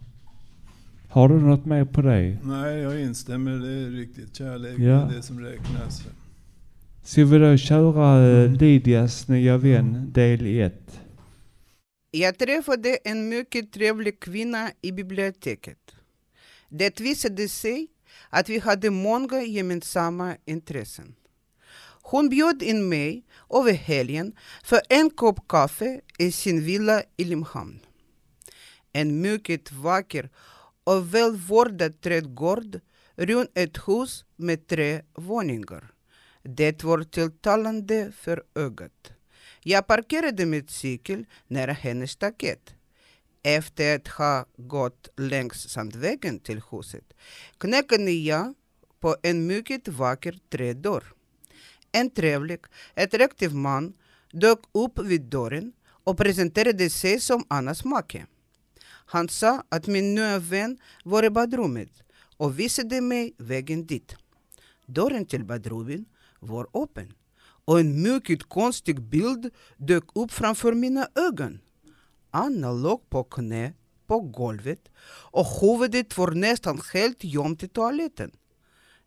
Har 1.10 1.30
du 1.30 1.36
något 1.36 1.66
mer 1.66 1.86
på 1.86 2.02
det? 2.02 2.38
Nej, 2.44 2.78
jag 2.78 3.02
instämmer. 3.02 3.52
Det 3.52 3.70
är 3.70 3.90
riktigt 3.90 4.36
kärlek. 4.36 4.80
Ja. 4.80 4.86
Det 4.86 5.14
är 5.14 5.16
det 5.16 5.22
som 5.22 5.40
räknas. 5.40 6.04
Ska 7.04 7.26
vi 7.26 7.38
då 7.38 7.58
köra 7.58 8.28
eh, 8.28 8.52
Lydias 8.52 9.28
nya 9.28 9.58
vän 9.58 10.12
del 10.12 10.46
1? 10.46 11.00
Jag 12.12 12.38
träffade 12.38 12.98
en 13.04 13.30
mycket 13.30 13.72
trevlig 13.72 14.20
kvinna 14.20 14.72
i 14.82 14.92
biblioteket. 14.92 15.96
Det 16.70 17.00
visade 17.00 17.48
sig 17.48 17.88
att 18.30 18.50
vi 18.50 18.60
hade 18.60 18.90
många 18.90 19.42
gemensamma 19.42 20.36
intressen. 20.46 21.16
Hon 22.14 22.30
bjöd 22.30 22.64
in 22.64 22.90
mig 22.90 23.26
över 23.50 23.74
helgen 23.74 24.36
för 24.64 24.82
en 24.90 25.10
kopp 25.10 25.48
kaffe 25.48 26.02
i 26.18 26.32
sin 26.32 26.64
villa 26.64 27.04
i 27.18 27.24
Limhamn. 27.24 27.80
En 28.92 29.22
mycket 29.22 29.72
vacker 29.72 30.30
och 30.84 31.16
välvårdad 31.16 32.02
trädgård 32.02 32.80
runt 33.16 33.50
ett 33.56 33.78
hus 33.88 34.26
med 34.36 34.68
tre 34.68 35.02
våningar. 35.14 35.92
Det 36.44 36.84
var 36.84 37.04
tilltalande 37.04 38.12
för 38.12 38.44
ögat. 38.56 39.12
Jag 39.64 39.88
parkerade 39.88 40.46
min 40.46 40.68
cykel 40.68 41.26
nära 41.48 41.74
hennes 41.74 42.12
staket. 42.12 42.74
Efter 43.44 43.96
att 43.96 44.08
ha 44.08 44.46
gått 44.58 45.08
längs 45.18 45.70
Sandvägen 45.70 46.40
till 46.40 46.62
huset 46.72 47.14
knackade 47.58 48.12
jag 48.12 48.54
på 49.00 49.16
en 49.24 49.48
mycket 49.48 49.88
vacker 49.88 50.40
trädörr. 50.50 51.13
En 51.94 52.10
trevlig, 52.10 52.60
attraktiv 52.96 53.54
man 53.54 53.94
dök 54.32 54.60
upp 54.72 55.00
vid 55.00 55.22
dörren 55.22 55.74
och 56.04 56.18
presenterade 56.18 56.90
sig 56.90 57.20
som 57.20 57.44
Annas 57.48 57.86
make. 57.86 58.26
Han 58.86 59.30
sa 59.30 59.64
att 59.70 59.88
min 59.88 60.16
nya 60.16 60.40
vän 60.40 60.78
var 61.04 61.24
i 61.24 61.30
badrummet 61.30 61.90
och 62.38 62.60
visade 62.60 63.02
mig 63.02 63.34
vägen 63.38 63.86
dit. 63.86 64.16
Dörren 64.86 65.26
till 65.26 65.46
badrummet 65.46 66.02
var 66.40 66.68
öppen 66.74 67.14
och 67.66 67.80
en 67.80 68.02
mycket 68.02 68.44
konstig 68.44 69.02
bild 69.02 69.50
dök 69.78 70.04
upp 70.16 70.32
framför 70.32 70.74
mina 70.74 71.08
ögon. 71.16 71.60
Anna 72.32 72.72
låg 72.72 73.10
på 73.10 73.24
knä 73.24 73.74
på 74.08 74.20
golvet 74.20 74.90
och 75.32 75.46
huvudet 75.62 76.18
var 76.18 76.32
nästan 76.32 76.82
helt 76.94 77.24
gömt 77.24 77.64
i 77.64 77.68
toaletten. 77.68 78.32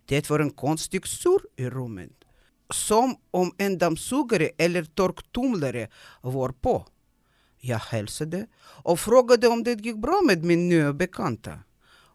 Det 0.04 0.30
var 0.30 0.40
en 0.40 0.50
konstig 0.50 1.06
sur 1.06 1.40
i 1.56 1.70
rummet, 1.70 2.24
som 2.70 3.16
om 3.30 3.52
en 3.58 3.78
dammsugare 3.78 4.50
eller 4.58 4.84
torktumlare 4.84 5.88
var 6.20 6.48
på. 6.48 6.86
Jag 7.60 7.78
hälsade 7.78 8.46
och 8.60 9.00
frågade 9.00 9.48
om 9.48 9.62
det 9.64 9.84
gick 9.84 9.96
bra 9.96 10.20
med 10.24 10.44
min 10.44 10.68
nya 10.68 10.92
bekanta. 10.92 11.58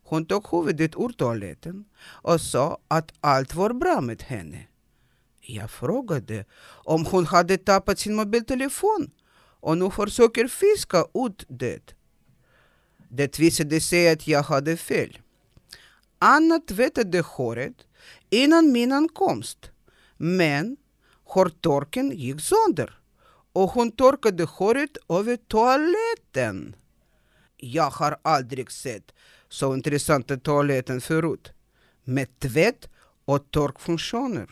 Hon 0.03 0.25
tog 0.25 0.47
huvudet 0.51 0.95
ur 0.95 1.09
toaletten 1.09 1.85
och 2.01 2.41
sa 2.41 2.77
att 2.87 3.11
allt 3.21 3.55
var 3.55 3.73
bra 3.73 4.01
med 4.01 4.21
henne. 4.21 4.67
Jag 5.41 5.71
frågade 5.71 6.45
om 6.85 7.05
hon 7.05 7.25
hade 7.25 7.57
tappat 7.57 7.99
sin 7.99 8.15
mobiltelefon 8.15 9.11
och 9.59 9.77
nu 9.77 9.91
försöker 9.91 10.47
fiska 10.47 11.05
ut 11.13 11.45
det. 11.47 11.95
Det 13.09 13.39
visade 13.39 13.81
sig 13.81 14.09
att 14.09 14.27
jag 14.27 14.43
hade 14.43 14.77
fel. 14.77 15.17
Anna 16.19 16.59
tvättade 16.59 17.21
håret 17.21 17.75
innan 18.29 18.71
min 18.71 18.91
ankomst, 18.91 19.71
men 20.21 20.77
hårtorken 21.23 22.11
gick 22.11 22.41
sönder 22.41 22.99
och 23.53 23.69
hon 23.69 23.91
torkade 23.91 24.43
håret 24.43 24.97
över 25.09 25.37
toaletten. 25.37 26.75
Jag 27.57 27.89
har 27.89 28.17
aldrig 28.21 28.71
sett 28.71 29.11
så 29.49 29.73
intressanta 29.73 30.37
toaletten 30.37 31.01
förut, 31.01 31.51
med 32.03 32.39
tvätt 32.39 32.89
och 33.25 33.51
torkfunktioner. 33.51 34.49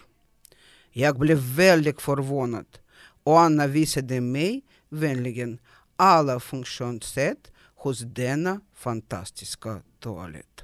Jag 0.91 1.19
blev 1.19 1.37
väldigt 1.37 2.01
förvånad 2.01 2.79
och 3.23 3.39
Anna 3.39 3.67
visade 3.67 4.21
mig 4.21 4.61
vänligen 4.89 5.59
alla 5.95 6.39
funktionssätt 6.39 7.51
hos 7.75 7.99
denna 7.99 8.61
fantastiska 8.73 9.81
toalett 9.99 10.63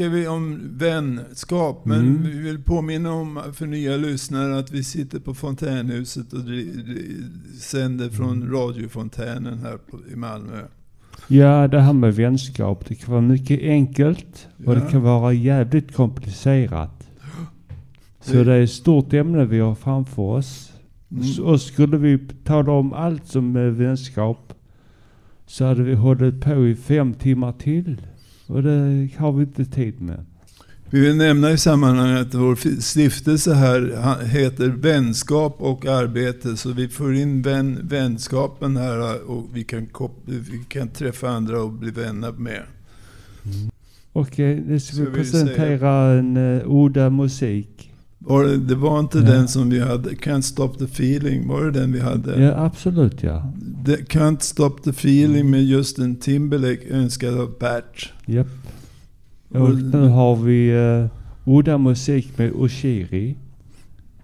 snackar 0.00 0.08
vi 0.08 0.28
om 0.28 0.78
vänskap, 0.78 1.84
men 1.84 2.00
mm. 2.00 2.22
vi 2.22 2.38
vill 2.38 2.64
påminna 2.64 3.12
om 3.12 3.42
för 3.54 3.66
nya 3.66 3.96
lyssnare 3.96 4.58
att 4.58 4.70
vi 4.70 4.84
sitter 4.84 5.20
på 5.20 5.34
Fontänhuset 5.34 6.32
och 6.32 6.40
sänder 7.60 8.10
från 8.10 8.42
mm. 8.42 8.52
radiofontänen 8.52 9.58
här 9.58 9.78
i 10.12 10.16
Malmö. 10.16 10.62
Ja, 11.32 11.68
det 11.68 11.80
här 11.80 11.92
med 11.92 12.14
vänskap, 12.14 12.84
det 12.88 12.94
kan 12.94 13.10
vara 13.12 13.22
mycket 13.22 13.60
enkelt 13.62 14.48
och 14.66 14.72
Ja. 14.76 14.80
det 14.80 14.90
kan 14.90 15.02
vara 15.02 15.32
jävligt 15.32 15.94
komplicerat. 15.94 17.08
Så 18.20 18.44
Det- 18.44 18.52
är 18.54 18.60
ett 18.62 18.70
stort 18.70 19.12
ämne 19.12 19.44
vi 19.44 19.58
har 19.58 19.74
framför 19.74 20.22
oss. 20.22 20.72
Mm. 21.10 21.44
Och 21.44 21.60
skulle 21.60 21.96
vi 21.96 22.18
tala 22.44 22.72
om 22.72 22.92
allt 22.92 23.26
som 23.26 23.56
är 23.56 23.68
vänskap 23.70 24.52
så 25.46 25.64
hade 25.64 25.82
vi 25.82 25.94
hållit 25.94 26.40
på 26.40 26.66
i 26.66 26.74
fem 26.74 27.14
timmar 27.14 27.52
till. 27.52 28.00
Och 28.46 28.62
det 28.62 29.08
har 29.16 29.32
vi 29.32 29.42
inte 29.42 29.64
tid 29.64 30.00
med. 30.00 30.24
Vi 30.92 31.00
vill 31.00 31.16
nämna 31.16 31.50
i 31.50 31.58
sammanhanget 31.58 32.26
att 32.26 32.34
vår 32.34 32.80
stiftelse 32.80 33.54
här 33.54 34.24
heter 34.24 34.68
Vänskap 34.68 35.56
och 35.58 35.86
arbete. 35.86 36.56
Så 36.56 36.72
vi 36.72 36.88
får 36.88 37.14
in 37.14 37.42
vän, 37.42 37.78
vänskapen 37.82 38.76
här 38.76 39.30
och 39.30 39.46
vi 39.52 39.64
kan, 39.64 39.86
vi 40.24 40.64
kan 40.68 40.88
träffa 40.88 41.28
andra 41.28 41.62
och 41.62 41.72
bli 41.72 41.90
vänner 41.90 42.32
med. 42.32 42.62
Okej, 44.12 44.64
nu 44.66 44.80
ska 44.80 44.92
Ska 44.94 45.02
vi 45.04 45.10
vi 45.10 45.16
presentera 45.16 46.18
en 46.18 46.36
uh, 46.36 46.66
Oda 46.66 47.10
musik. 47.10 47.90
Var 48.18 48.44
det, 48.44 48.56
det 48.56 48.74
var 48.74 49.00
inte 49.00 49.18
Ja. 49.18 49.24
den 49.24 49.48
som 49.48 49.70
vi 49.70 49.80
hade, 49.80 50.10
Can't 50.10 50.40
Stop 50.40 50.68
the 50.78 50.84
Feeling, 50.84 51.48
var 51.48 51.64
det 51.64 51.70
den 51.70 51.92
vi 51.92 52.00
hade? 52.00 52.42
Ja, 52.42 52.64
absolut 52.64 53.22
ja. 53.22 53.52
The 53.86 53.96
Can't 53.96 54.40
Stop 54.40 54.70
the 54.84 54.90
Feeling 54.90 55.50
med 55.50 55.64
Justin 55.64 56.16
Timberlake 56.16 56.88
önskad 56.90 57.40
av 57.40 57.58
Bert. 57.60 58.12
Japp. 58.26 58.46
Och 59.50 59.74
nu 59.74 60.08
har 60.08 60.36
vi 60.36 60.72
uh, 60.72 61.06
Udda 61.44 61.78
musik 61.78 62.38
med 62.38 62.52
Oshiri. 62.52 63.36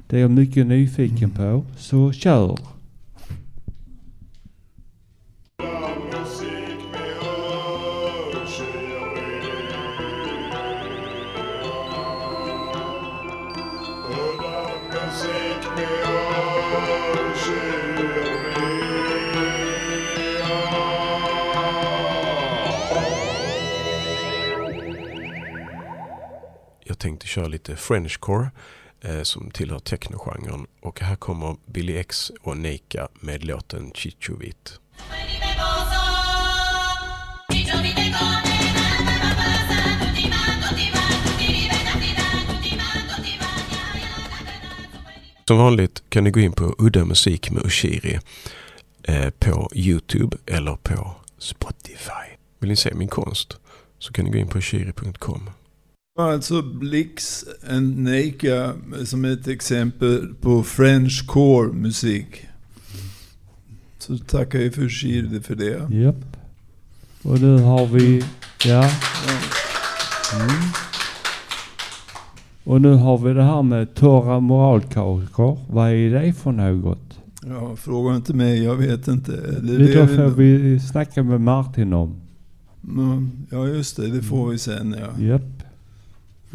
Det 0.07 0.17
är 0.17 0.21
jag 0.21 0.31
mycket 0.31 0.67
nyfiken 0.67 1.31
på. 1.31 1.65
Så 1.77 2.13
kör! 2.13 2.76
Jag 26.97 27.01
tänkte 27.01 27.27
köra 27.27 27.49
lite 27.49 27.77
Frenchcore 27.77 28.51
eh, 29.01 29.23
som 29.23 29.51
tillhör 29.51 29.79
technogenren. 29.79 30.67
Och 30.81 31.01
här 31.01 31.17
kommer 31.17 31.57
Billy 31.67 31.97
X 31.97 32.33
och 32.43 32.57
Neika 32.57 33.09
med 33.21 33.45
låten 33.45 33.93
Chichovit. 33.95 34.81
Som 45.49 45.59
vanligt 45.59 46.03
kan 46.09 46.25
ni 46.25 46.31
gå 46.31 46.41
in 46.41 46.53
på 46.53 46.75
Udda 46.79 47.05
Musik 47.05 47.51
med 47.51 47.67
Ushiri 47.67 48.19
eh, 49.03 49.31
på 49.31 49.71
Youtube 49.75 50.37
eller 50.47 50.77
på 50.77 51.15
Spotify. 51.39 52.37
Vill 52.59 52.71
ni 52.71 52.77
se 52.77 52.95
min 52.95 53.09
konst 53.09 53.57
så 53.99 54.13
kan 54.13 54.25
ni 54.25 54.31
gå 54.31 54.39
in 54.39 54.49
på 54.49 54.59
ushiri.com. 54.59 55.51
Alltså 56.19 56.63
Blix 56.63 57.45
and 57.71 57.99
Neika 57.99 58.73
som 59.05 59.25
ett 59.25 59.49
exempel 59.49 60.35
på 60.41 60.63
French 60.63 61.27
core 61.27 61.73
musik. 61.73 62.47
Så 63.99 64.19
tackar 64.19 64.59
vi 64.59 64.71
för 64.71 64.89
Shirde 64.89 65.41
för 65.41 65.55
det. 65.55 65.95
Japp. 65.95 66.37
Och 67.23 67.41
nu 67.41 67.59
har 67.59 67.87
vi, 67.87 68.25
ja. 68.65 68.91
Mm. 70.35 70.51
Och 72.65 72.81
nu 72.81 72.93
har 72.95 73.19
vi 73.19 73.33
det 73.35 73.43
här 73.43 73.63
med 73.63 73.95
torra 73.95 74.41
moralkakor. 74.41 75.59
Vad 75.71 75.91
är 75.91 76.11
det 76.11 76.33
för 76.33 76.53
något? 76.53 77.19
Ja, 77.47 77.77
fråga 77.77 78.17
inte 78.17 78.35
mig, 78.35 78.63
jag 78.65 78.77
vet 78.77 79.09
inte. 79.09 79.33
Det, 79.33 79.79
Det 79.79 79.87
det- 79.87 80.09
får 80.09 80.29
vi 80.31 80.81
snacka 80.81 81.23
med 81.23 81.41
Martin 81.41 81.93
om. 81.93 82.21
Mm, 82.85 83.31
Ja, 83.51 83.67
just 83.67 83.97
det. 83.97 84.09
Det 84.11 84.23
får 84.23 84.49
vi 84.49 84.59
sen 84.59 84.97
ja. 85.01 85.25
Japp. 85.25 85.43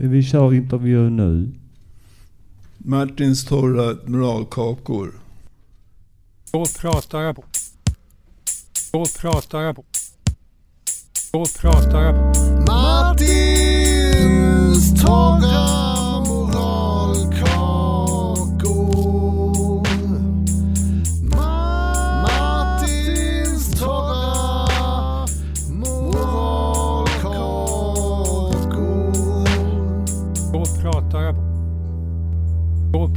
Vi 0.03 0.23
kör 0.23 0.53
intervju 0.53 1.09
nu. 1.09 1.51
Martins 2.77 3.45
torra 3.45 3.97
moralkakor. 4.05 5.13
Då 6.51 6.65
pratar 6.79 7.21
jag 7.21 7.35
på. 7.35 7.43
Då 8.91 9.05
pratar 9.21 9.61
jag 9.61 9.75
på. 9.75 9.83
Då 11.31 11.45
pratar 11.61 12.03
jag 12.03 12.15
på. 12.15 12.41
Martins 12.71 13.81
torra 15.03 15.80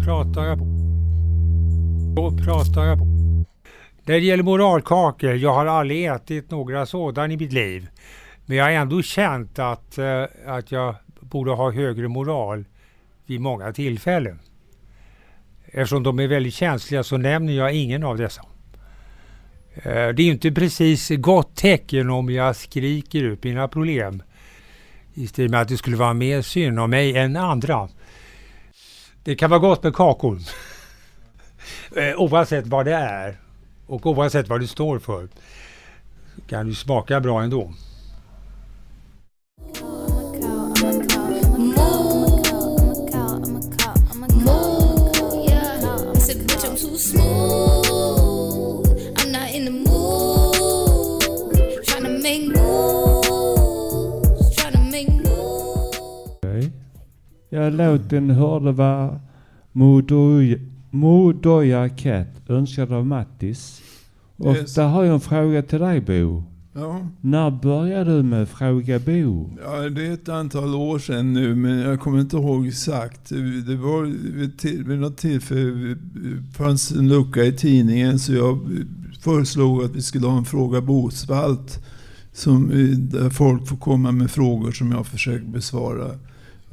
pratar 0.04 0.44
jag 0.46 0.58
på. 0.58 0.64
Då 2.16 2.44
pratar 2.44 2.84
jag 2.84 2.98
på. 2.98 3.04
När 4.06 4.14
det 4.14 4.18
gäller 4.18 4.42
moralkakor, 4.42 5.34
jag 5.34 5.54
har 5.54 5.66
aldrig 5.66 6.04
ätit 6.04 6.50
några 6.50 6.86
sådana 6.86 7.32
i 7.32 7.36
mitt 7.36 7.52
liv. 7.52 7.88
Men 8.46 8.56
jag 8.56 8.64
har 8.64 8.70
ändå 8.70 9.02
känt 9.02 9.58
att, 9.58 9.98
eh, 9.98 10.24
att 10.46 10.72
jag 10.72 10.94
borde 11.20 11.50
ha 11.50 11.70
högre 11.70 12.08
moral 12.08 12.64
vid 13.26 13.40
många 13.40 13.72
tillfällen. 13.72 14.38
Eftersom 15.66 16.02
de 16.02 16.20
är 16.20 16.28
väldigt 16.28 16.54
känsliga 16.54 17.02
så 17.02 17.16
nämner 17.16 17.52
jag 17.52 17.74
ingen 17.74 18.04
av 18.04 18.16
dessa. 18.16 18.42
Eh, 19.74 19.82
det 19.84 20.22
är 20.22 20.24
ju 20.24 20.32
inte 20.32 20.52
precis 20.52 21.08
gott 21.08 21.56
tecken 21.56 22.10
om 22.10 22.30
jag 22.30 22.56
skriker 22.56 23.22
ut 23.22 23.44
mina 23.44 23.68
problem. 23.68 24.22
I 25.14 25.26
stil 25.26 25.50
med 25.50 25.60
att 25.60 25.68
det 25.68 25.76
skulle 25.76 25.96
vara 25.96 26.14
mer 26.14 26.42
synd 26.42 26.80
om 26.80 26.90
mig 26.90 27.16
än 27.16 27.36
andra. 27.36 27.88
Det 29.24 29.34
kan 29.34 29.50
vara 29.50 29.60
gott 29.60 29.82
med 29.82 29.94
kakor. 29.94 30.38
Eh, 31.96 32.16
oavsett 32.16 32.66
vad 32.66 32.84
det 32.84 32.94
är 32.94 33.40
och 33.86 34.06
oavsett 34.06 34.48
vad 34.48 34.60
det 34.60 34.66
står 34.66 34.98
för. 34.98 35.28
Kan 36.48 36.66
du 36.66 36.74
smaka 36.74 37.20
bra 37.20 37.42
ändå. 37.42 37.72
Ja, 57.54 57.68
låten 57.70 58.30
hörde 58.30 58.72
var 58.72 59.20
Modoja, 60.90 61.88
Cat, 61.88 62.28
önskad 62.48 62.92
av 62.92 63.06
Mattis. 63.06 63.80
Och 64.36 64.56
Yes. 64.56 64.74
där 64.74 64.86
har 64.88 65.04
jag 65.04 65.14
en 65.14 65.20
fråga 65.20 65.62
till 65.62 65.78
dig 65.80 66.00
Bo. 66.00 66.42
Ja. 66.72 67.08
När 67.20 67.50
började 67.50 68.16
du 68.16 68.22
med 68.22 68.48
Fråga 68.48 68.98
Bo? 68.98 69.50
Ja, 69.64 69.88
det 69.88 70.06
är 70.06 70.12
ett 70.12 70.28
antal 70.28 70.74
år 70.74 70.98
sedan 70.98 71.32
nu, 71.32 71.54
men 71.54 71.78
jag 71.78 72.00
kommer 72.00 72.20
inte 72.20 72.36
ihåg 72.36 72.66
exakt. 72.66 73.28
Det 73.66 73.76
var 73.76 74.02
vid, 74.38 74.58
till, 74.58 74.84
vid 74.84 74.98
något 74.98 75.16
tillfälle 75.16 75.70
det 75.70 76.56
fanns 76.56 76.90
en 76.90 77.08
lucka 77.08 77.42
i 77.44 77.52
tidningen 77.52 78.18
så 78.18 78.32
jag 78.32 78.58
föreslog 79.20 79.84
att 79.84 79.96
vi 79.96 80.02
skulle 80.02 80.26
ha 80.26 80.38
en 80.38 80.44
Fråga 80.44 80.80
Bosvalt. 80.80 81.84
Eh, 82.46 82.52
där 82.98 83.30
folk 83.30 83.68
får 83.68 83.76
komma 83.76 84.12
med 84.12 84.30
frågor 84.30 84.72
som 84.72 84.92
jag 84.92 85.06
försöker 85.06 85.46
besvara. 85.46 86.10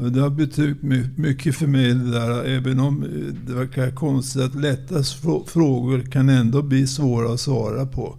Och 0.01 0.11
det 0.11 0.21
har 0.21 0.29
betytt 0.29 0.81
my- 0.81 1.09
mycket 1.15 1.55
för 1.55 1.67
mig 1.67 1.93
det 1.93 2.11
där, 2.11 2.43
även 2.43 2.79
om 2.79 3.03
eh, 3.03 3.09
det 3.47 3.53
verkar 3.53 3.91
konstigt 3.91 4.41
att 4.41 4.55
lätta 4.55 4.95
frå- 4.95 5.45
frågor 5.47 5.99
kan 6.11 6.29
ändå 6.29 6.61
bli 6.61 6.87
svåra 6.87 7.33
att 7.33 7.39
svara 7.39 7.85
på. 7.85 8.15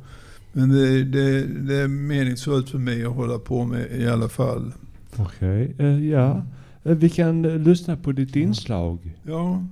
Men 0.52 0.68
det, 0.68 1.04
det, 1.04 1.44
det 1.44 1.76
är 1.76 1.88
meningsfullt 1.88 2.68
för 2.68 2.78
mig 2.78 3.04
att 3.04 3.14
hålla 3.14 3.38
på 3.38 3.64
med 3.64 4.00
i 4.00 4.06
alla 4.08 4.28
fall. 4.28 4.72
Okej, 5.16 5.74
eh, 5.78 6.04
ja. 6.08 6.42
Eh, 6.84 6.94
vi 6.96 7.10
kan 7.10 7.42
lyssna 7.42 7.96
på 7.96 8.12
ditt 8.12 8.36
inslag. 8.36 9.16
Ja. 9.22 9.66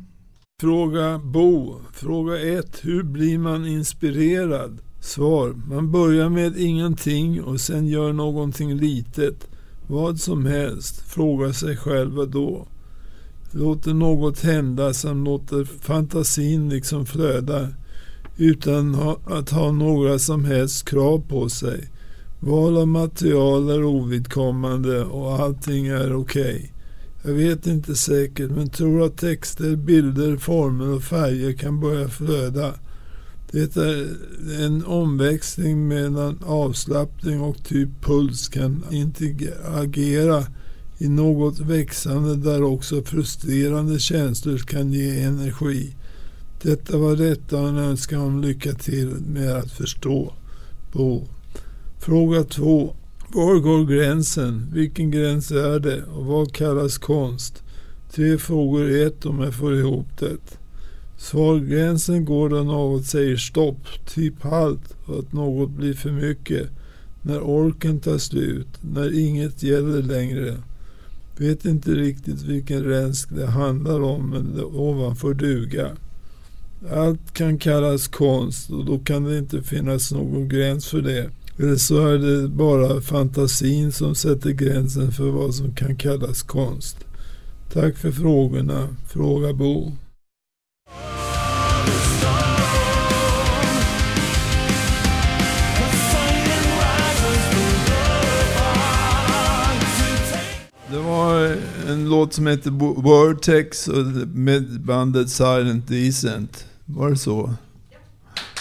Fråga 0.61 1.19
Bo. 1.19 1.75
Fråga 1.93 2.59
1. 2.59 2.79
Hur 2.83 3.03
blir 3.03 3.39
man 3.39 3.67
inspirerad? 3.67 4.79
Svar. 5.01 5.55
Man 5.69 5.93
börjar 5.93 6.29
med 6.29 6.57
ingenting 6.57 7.43
och 7.43 7.61
sen 7.61 7.87
gör 7.87 8.13
någonting 8.13 8.75
litet 8.75 9.50
vad 9.91 10.21
som 10.21 10.47
helst, 10.47 11.01
frågar 11.01 11.53
sig 11.53 11.77
själva 11.77 12.25
då. 12.25 12.67
Låter 13.51 13.95
något 13.95 14.41
hända 14.41 14.95
som 14.95 15.25
låter 15.25 15.65
fantasin 15.65 16.69
liksom 16.69 17.07
flöda 17.07 17.69
utan 18.37 18.95
ha, 18.95 19.19
att 19.25 19.51
ha 19.51 19.73
några 19.73 20.19
som 20.19 20.45
helst 20.45 20.89
krav 20.89 21.25
på 21.29 21.49
sig. 21.49 21.91
Val 22.41 22.77
av 22.77 22.89
material 22.89 23.71
är 23.71 23.85
ovidkommande 23.85 25.05
och 25.05 25.41
allting 25.41 25.87
är 25.87 26.15
okej. 26.15 26.55
Okay. 26.55 26.69
Jag 27.25 27.33
vet 27.33 27.67
inte 27.67 27.95
säkert 27.95 28.51
men 28.51 28.69
tror 28.69 29.03
att 29.03 29.19
texter, 29.19 29.77
bilder, 29.77 30.37
former 30.37 30.89
och 30.89 31.03
färger 31.03 31.53
kan 31.53 31.81
börja 31.81 32.09
flöda. 32.09 32.75
Det 33.53 33.77
är 33.77 34.17
en 34.65 34.85
omväxling 34.85 35.89
mellan 35.89 36.39
avslappning 36.45 37.41
och 37.41 37.65
typ 37.65 37.89
puls 38.01 38.49
kan 38.49 38.85
interagera 38.91 40.45
i 40.99 41.09
något 41.09 41.61
växande 41.61 42.37
där 42.37 42.63
också 42.63 43.03
frustrerande 43.03 43.99
känslor 43.99 44.59
kan 44.59 44.93
ge 44.93 45.21
energi. 45.21 45.95
Detta 46.63 46.99
var 46.99 47.17
detta 47.17 47.61
och 47.61 47.69
en 47.69 47.79
önskan 47.79 48.21
om 48.21 48.41
lycka 48.41 48.73
till 48.73 49.09
med 49.09 49.57
att 49.57 49.73
förstå. 49.73 50.33
Bo. 50.93 51.27
Fråga 51.99 52.45
2. 52.45 52.97
Var 53.29 53.59
går 53.59 53.85
gränsen? 53.85 54.71
Vilken 54.73 55.11
gräns 55.11 55.51
är 55.51 55.81
det? 55.81 56.03
Och 56.03 56.27
vad 56.27 56.53
kallas 56.53 56.99
konst? 56.99 57.63
Tre 58.13 58.39
frågor 58.39 58.91
i 58.91 59.03
ett 59.03 59.27
om 59.27 59.41
jag 59.41 59.55
får 59.55 59.77
ihop 59.77 60.19
det. 60.19 60.60
Svargränsen 61.21 62.25
går 62.25 62.49
då 62.49 62.57
något 62.57 63.07
säger 63.07 63.37
stopp, 63.37 63.87
typ 64.07 64.43
halt, 64.43 64.95
och 65.07 65.19
att 65.19 65.33
något 65.33 65.71
blir 65.71 65.95
för 65.95 66.13
mycket. 66.13 66.69
När 67.23 67.41
orken 67.41 68.01
tar 68.01 68.19
slut, 68.19 68.69
när 68.81 69.19
inget 69.19 69.63
gäller 69.63 70.03
längre. 70.03 70.57
Vet 71.37 71.65
inte 71.65 71.91
riktigt 71.91 72.43
vilken 72.43 72.85
rensk 72.85 73.29
det 73.37 73.47
handlar 73.47 74.01
om, 74.01 74.31
men 74.31 74.57
det 74.57 74.65
ovanför 74.65 75.35
duga. 75.35 75.91
Allt 76.93 77.33
kan 77.33 77.59
kallas 77.59 78.09
konst 78.09 78.71
och 78.71 78.85
då 78.85 78.99
kan 78.99 79.25
det 79.25 79.39
inte 79.39 79.63
finnas 79.63 80.13
någon 80.13 80.49
gräns 80.49 80.87
för 80.87 81.03
det. 81.03 81.31
Eller 81.59 81.77
så 81.77 82.07
är 82.07 82.19
det 82.19 82.49
bara 82.49 83.01
fantasin 83.01 83.93
som 83.93 84.15
sätter 84.15 84.51
gränsen 84.51 85.13
för 85.13 85.31
vad 85.31 85.55
som 85.55 85.75
kan 85.75 85.97
kallas 85.97 86.43
konst. 86.43 86.97
Tack 87.73 87.97
för 87.97 88.11
frågorna. 88.11 88.89
Fråga 89.09 89.53
Bo. 89.53 89.93
Var 101.21 101.57
en 101.89 102.09
låt 102.09 102.33
som 102.33 102.47
heter 102.47 102.71
Vortex 103.01 103.89
med 104.27 104.81
bandet 104.81 105.31
Silent 105.31 105.89
Decent. 105.89 106.67
Var 106.85 107.11
det 107.11 107.17
så? 107.17 107.55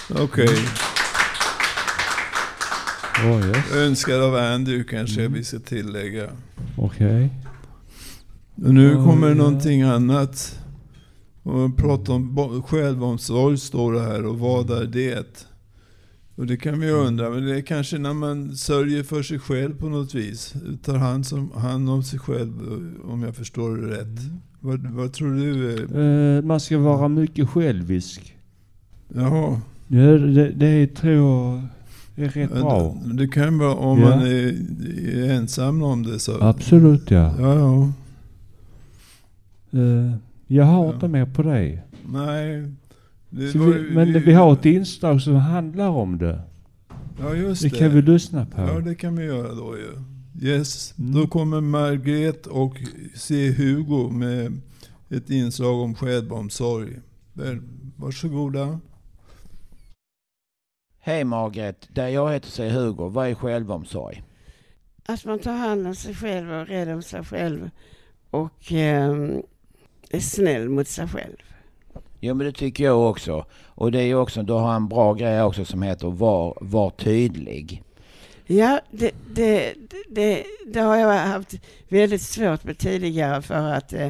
Okej. 0.10 0.24
Okay. 0.24 0.58
Oh, 3.32 3.48
yes. 3.48 3.72
Önskad 3.74 4.22
av 4.22 4.36
Andy 4.36 4.84
kanske 4.84 5.22
mm. 5.22 5.34
vi 5.34 5.44
ska 5.44 5.60
tillägga. 5.60 6.30
Okej. 6.78 7.08
Okay. 7.08 7.30
Och 8.68 8.74
nu 8.74 8.96
oh, 8.96 9.06
kommer 9.06 9.28
yeah. 9.28 9.38
någonting 9.38 9.82
annat. 9.82 10.60
Och 11.44 11.78
prata 11.78 12.12
om 12.12 12.64
självomsorg 12.68 13.58
står 13.58 13.94
det 13.94 14.02
här 14.02 14.26
och 14.26 14.40
vad 14.40 14.70
är 14.72 14.86
det? 14.86 15.49
Och 16.40 16.48
det 16.48 16.58
kan 16.58 16.80
vi 16.80 16.92
undra, 16.92 17.30
men 17.30 17.46
det 17.46 17.58
är 17.58 17.62
kanske 17.62 17.98
när 17.98 18.14
man 18.14 18.56
sörjer 18.56 19.04
för 19.04 19.24
sig 19.24 19.40
själv 19.40 19.76
på 19.76 19.90
något 19.90 20.16
vis. 20.16 20.54
Tar 20.84 20.98
hand, 20.98 21.26
som, 21.26 21.52
hand 21.52 21.90
om 21.90 22.04
sig 22.04 22.20
själv, 22.20 22.52
om 23.04 23.24
jag 23.24 23.36
förstår 23.36 23.78
det 23.78 23.88
rätt. 23.88 24.20
Mm. 24.20 24.40
Vad, 24.60 24.80
vad, 24.80 25.14
tror 25.14 25.36
du? 25.36 26.00
Uh, 26.00 26.44
man 26.44 26.60
ska 26.60 26.78
vara 26.78 27.08
mycket 27.08 27.50
självisk. 27.50 28.36
Jaha. 29.16 29.62
Ja, 29.88 30.02
det, 30.02 30.52
det 30.52 30.88
tror 30.88 31.14
jag 32.16 32.26
är 32.26 32.30
rätt 32.30 32.52
ja, 32.54 32.62
bra. 32.62 32.98
Det, 33.06 33.14
det 33.14 33.28
kan 33.28 33.58
vara 33.58 33.76
om 33.76 34.00
ja. 34.00 34.10
man 34.10 34.20
är, 34.20 34.56
är, 35.16 35.32
ensam 35.32 35.84
om 35.84 36.04
det. 36.04 36.20
Så. 36.20 36.44
Absolut 36.44 37.12
ja. 37.12 37.34
Ja, 37.40 37.56
ja. 37.56 37.94
Uh, 39.80 40.12
jag 40.48 40.66
har 40.66 40.86
ja. 40.86 40.94
inte 40.94 41.08
mer 41.08 41.26
på 41.26 41.44
det. 41.44 41.80
Nej. 42.12 42.72
Det 43.30 43.56
var, 43.56 43.68
vi, 43.68 43.92
men 43.92 44.14
vi, 44.14 44.20
vi 44.20 44.34
har 44.34 44.54
ett 44.54 44.66
inslag 44.66 45.22
som 45.22 45.36
handlar 45.36 45.90
om 45.90 46.18
det. 46.18 46.42
Ja, 47.20 47.36
just 47.36 47.62
det. 47.62 47.70
Det 47.70 47.78
kan 47.78 47.92
vi 47.92 48.02
lyssna 48.02 48.46
på. 48.46 48.62
Ja, 48.62 48.80
det 48.80 48.96
kan 48.96 49.16
vi 49.16 49.26
göra 49.26 49.54
då 49.54 49.78
ju. 49.78 49.92
Yes. 50.48 50.98
Mm. 50.98 51.14
Då 51.14 51.28
kommer 51.28 51.62
Margret 51.62 52.48
och 52.48 52.78
C. 53.16 53.52
Hugo 53.52 54.10
med 54.10 54.62
ett 55.10 55.30
inslag 55.30 55.82
om 55.82 55.96
självomsorg. 55.96 57.00
Varsågoda. 57.96 58.80
Hej 61.00 61.24
Margret, 61.24 61.90
där 61.94 62.08
jag 62.08 62.34
heter 62.34 62.50
C. 62.50 62.70
Hugo. 62.70 63.10
Vad 63.10 63.28
är 63.28 63.36
självomsorg? 63.36 64.24
Att 65.06 65.26
man 65.26 65.40
tar 65.40 65.54
hand 65.54 65.88
om 65.88 65.96
sig 65.96 66.16
själv 66.16 66.52
och 66.52 66.56
är 66.56 66.66
rädd 66.66 66.90
om 66.90 67.02
sig 67.02 67.24
själv. 67.24 67.70
Och 68.30 68.74
eh, 68.74 69.12
är 70.10 70.20
snäll 70.20 70.70
mot 70.70 70.88
sig 70.88 71.08
själv. 71.08 71.38
Jo 72.20 72.34
men 72.34 72.46
det 72.46 72.52
tycker 72.52 72.84
jag 72.84 73.10
också. 73.10 73.46
Och 73.66 73.92
det 73.92 74.00
är 74.00 74.06
ju 74.06 74.16
också, 74.16 74.44
du 74.44 74.54
har 74.54 74.76
en 74.76 74.88
bra 74.88 75.14
grej 75.14 75.44
också 75.44 75.66
som 75.66 75.82
heter 75.82 76.08
var, 76.08 76.58
var 76.62 76.90
tydlig. 76.90 77.84
Ja, 78.46 78.80
det, 78.92 79.12
det, 79.36 79.74
det, 80.10 80.44
det 80.68 80.80
har 80.80 80.98
jag 80.98 81.14
haft 81.14 81.54
väldigt 81.88 82.22
svårt 82.22 82.64
med 82.64 82.78
tidigare 82.78 83.42
för 83.42 83.74
att 83.74 83.94
eh, 83.94 84.10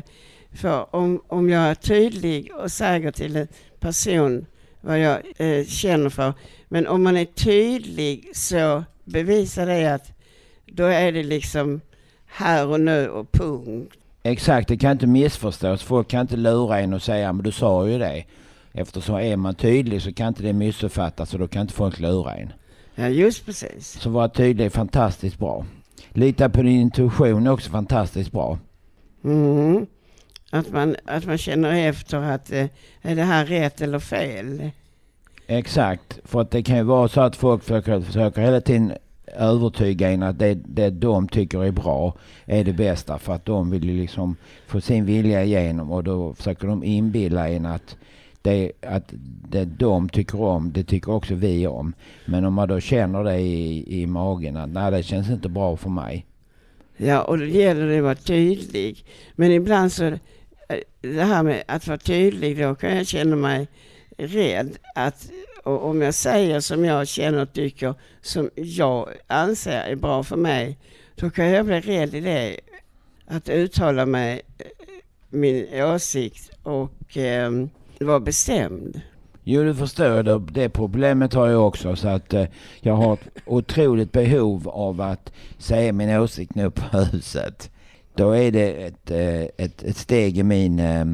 för 0.52 0.96
om, 0.96 1.22
om 1.28 1.50
jag 1.50 1.64
är 1.64 1.76
tydlig 1.76 2.52
och 2.56 2.72
säger 2.72 3.12
till 3.12 3.36
en 3.36 3.48
person 3.80 4.46
vad 4.82 5.00
jag 5.00 5.22
eh, 5.38 5.66
känner 5.66 6.10
för. 6.10 6.34
Men 6.68 6.88
om 6.88 7.04
man 7.04 7.18
är 7.18 7.26
tydlig 7.26 8.30
så 8.34 8.84
bevisar 9.04 9.66
det 9.66 9.94
att 9.94 10.12
då 10.66 10.84
är 10.84 11.12
det 11.12 11.24
liksom 11.24 11.82
här 12.26 12.68
och 12.68 12.80
nu 12.80 13.10
och 13.10 13.32
punkt. 13.32 13.96
Exakt, 14.32 14.68
det 14.68 14.78
kan 14.78 14.92
inte 14.92 15.08
missförstås. 15.08 15.84
Folk 15.84 16.08
kan 16.08 16.22
inte 16.22 16.38
lura 16.38 16.80
en 16.80 16.94
och 16.94 17.02
säga 17.02 17.34
men 17.34 17.44
du 17.44 17.52
sa 17.52 17.88
ju 17.88 18.00
det. 18.00 18.24
Eftersom 18.72 19.16
är 19.16 19.38
man 19.38 19.56
tydlig 19.56 20.02
så 20.02 20.14
kan 20.14 20.28
inte 20.28 20.44
det 20.44 20.54
missuppfattas 20.54 21.34
och 21.34 21.40
då 21.40 21.48
kan 21.48 21.62
inte 21.62 21.74
folk 21.74 22.00
lura 22.00 22.36
en. 22.36 22.54
Ja, 22.96 23.08
just 23.08 23.46
precis. 23.46 24.00
Så 24.02 24.10
vara 24.10 24.30
tydlig 24.30 24.66
är 24.66 24.70
fantastiskt 24.70 25.40
bra. 25.40 25.66
Lita 26.10 26.50
på 26.50 26.62
din 26.62 26.82
intuition 26.82 27.48
är 27.48 27.52
också 27.52 27.72
fantastiskt 27.72 28.32
bra. 28.32 28.60
Mm. 29.24 29.86
Att 30.52 30.72
man, 30.72 30.96
att 31.06 31.26
man 31.26 31.38
känner 31.38 31.90
efter 31.90 32.18
att 32.18 32.52
eh, 32.52 32.66
är 33.02 33.16
det 33.16 33.24
här 33.24 33.46
rätt 33.46 33.82
eller 33.82 34.00
fel? 34.00 34.70
Exakt, 35.48 36.20
för 36.24 36.42
att 36.42 36.52
det 36.52 36.64
kan 36.64 36.78
ju 36.78 36.84
vara 36.84 37.08
så 37.08 37.22
att 37.22 37.36
folk 37.36 37.64
försöker, 37.64 38.02
försöker 38.02 38.42
hela 38.42 38.62
tiden 38.62 38.94
övertyga 39.38 40.12
en 40.12 40.24
att 40.24 40.40
det, 40.40 40.54
det 40.54 40.90
de 40.90 41.28
tycker 41.28 41.64
är 41.64 41.72
bra 41.72 42.14
är 42.46 42.64
det 42.64 42.74
bästa 42.74 43.18
för 43.18 43.34
att 43.34 43.46
de 43.46 43.72
vill 43.72 43.90
ju 43.90 44.02
liksom 44.02 44.36
få 44.68 44.82
sin 44.82 45.06
vilja 45.06 45.44
igenom 45.44 45.92
och 45.92 46.04
då 46.04 46.34
försöker 46.34 46.68
de 46.68 46.84
inbilla 46.84 47.50
en 47.50 47.66
att 47.66 47.96
det, 48.42 48.72
att 48.82 49.14
det 49.50 49.66
de 49.66 50.10
tycker 50.10 50.42
om, 50.42 50.72
det 50.72 50.84
tycker 50.84 51.12
också 51.12 51.36
vi 51.36 51.68
om. 51.68 51.94
Men 52.26 52.46
om 52.46 52.54
man 52.54 52.68
då 52.68 52.80
känner 52.80 53.24
det 53.24 53.40
i, 53.40 54.02
i 54.02 54.06
magen 54.06 54.58
att 54.58 54.70
nej 54.70 54.92
det 54.92 55.04
känns 55.04 55.30
inte 55.30 55.50
bra 55.50 55.78
för 55.78 55.90
mig. 55.90 56.26
Ja 56.98 57.22
och 57.22 57.38
då 57.38 57.46
gäller 57.46 57.88
det 57.88 57.98
att 57.98 58.04
vara 58.04 58.16
tydlig. 58.16 59.06
Men 59.36 59.52
ibland 59.52 59.92
så, 59.92 60.06
eh, 60.06 60.18
det 61.02 61.24
här 61.24 61.44
med 61.44 61.64
att 61.68 61.88
vara 61.88 61.98
tydlig, 61.98 62.58
då 62.58 62.76
kan 62.76 62.96
jag 62.96 63.08
känna 63.08 63.36
mig 63.36 63.68
rädd 64.18 64.78
att 64.96 65.30
och 65.64 65.90
om 65.90 66.02
jag 66.02 66.14
säger 66.14 66.60
som 66.60 66.86
jag 66.86 67.08
känner 67.08 67.42
och 67.42 67.54
tycker, 67.54 67.94
som 68.22 68.50
jag 68.56 69.10
anser 69.28 69.82
är 69.82 69.96
bra 69.96 70.24
för 70.24 70.38
mig, 70.38 70.78
då 71.16 71.30
kan 71.30 71.50
jag 71.50 71.66
bli 71.66 71.80
rädd 71.80 72.16
i 72.16 72.20
det. 72.20 72.60
Att 73.26 73.50
uttala 73.50 74.06
mig, 74.06 74.42
eh, 74.58 74.66
min 75.30 75.84
åsikt 75.84 76.52
och 76.64 77.18
eh, 77.18 77.52
vara 78.00 78.20
bestämd. 78.20 79.02
Jo, 79.44 79.64
du 79.64 79.76
förstår 79.76 80.24
det. 80.24 80.40
Det 80.40 80.70
problemet 80.70 81.34
har 81.34 81.48
jag 81.48 81.68
också. 81.68 81.96
Så 81.96 82.08
att 82.08 82.34
eh, 82.34 82.46
jag 82.82 82.94
har 82.94 83.14
ett 83.14 83.28
otroligt 83.46 84.12
behov 84.12 84.70
av 84.70 85.02
att 85.02 85.32
säga 85.58 85.94
min 85.94 86.10
åsikt 86.10 86.56
nu 86.56 86.72
på 86.72 86.98
huset. 86.98 87.72
Då 88.16 88.32
är 88.32 88.52
det 88.52 88.72
ett, 88.72 89.12
eh, 89.12 89.66
ett, 89.66 89.84
ett 89.84 89.98
steg 89.98 90.38
i 90.38 90.44
min 90.44 90.80
eh, 90.80 91.06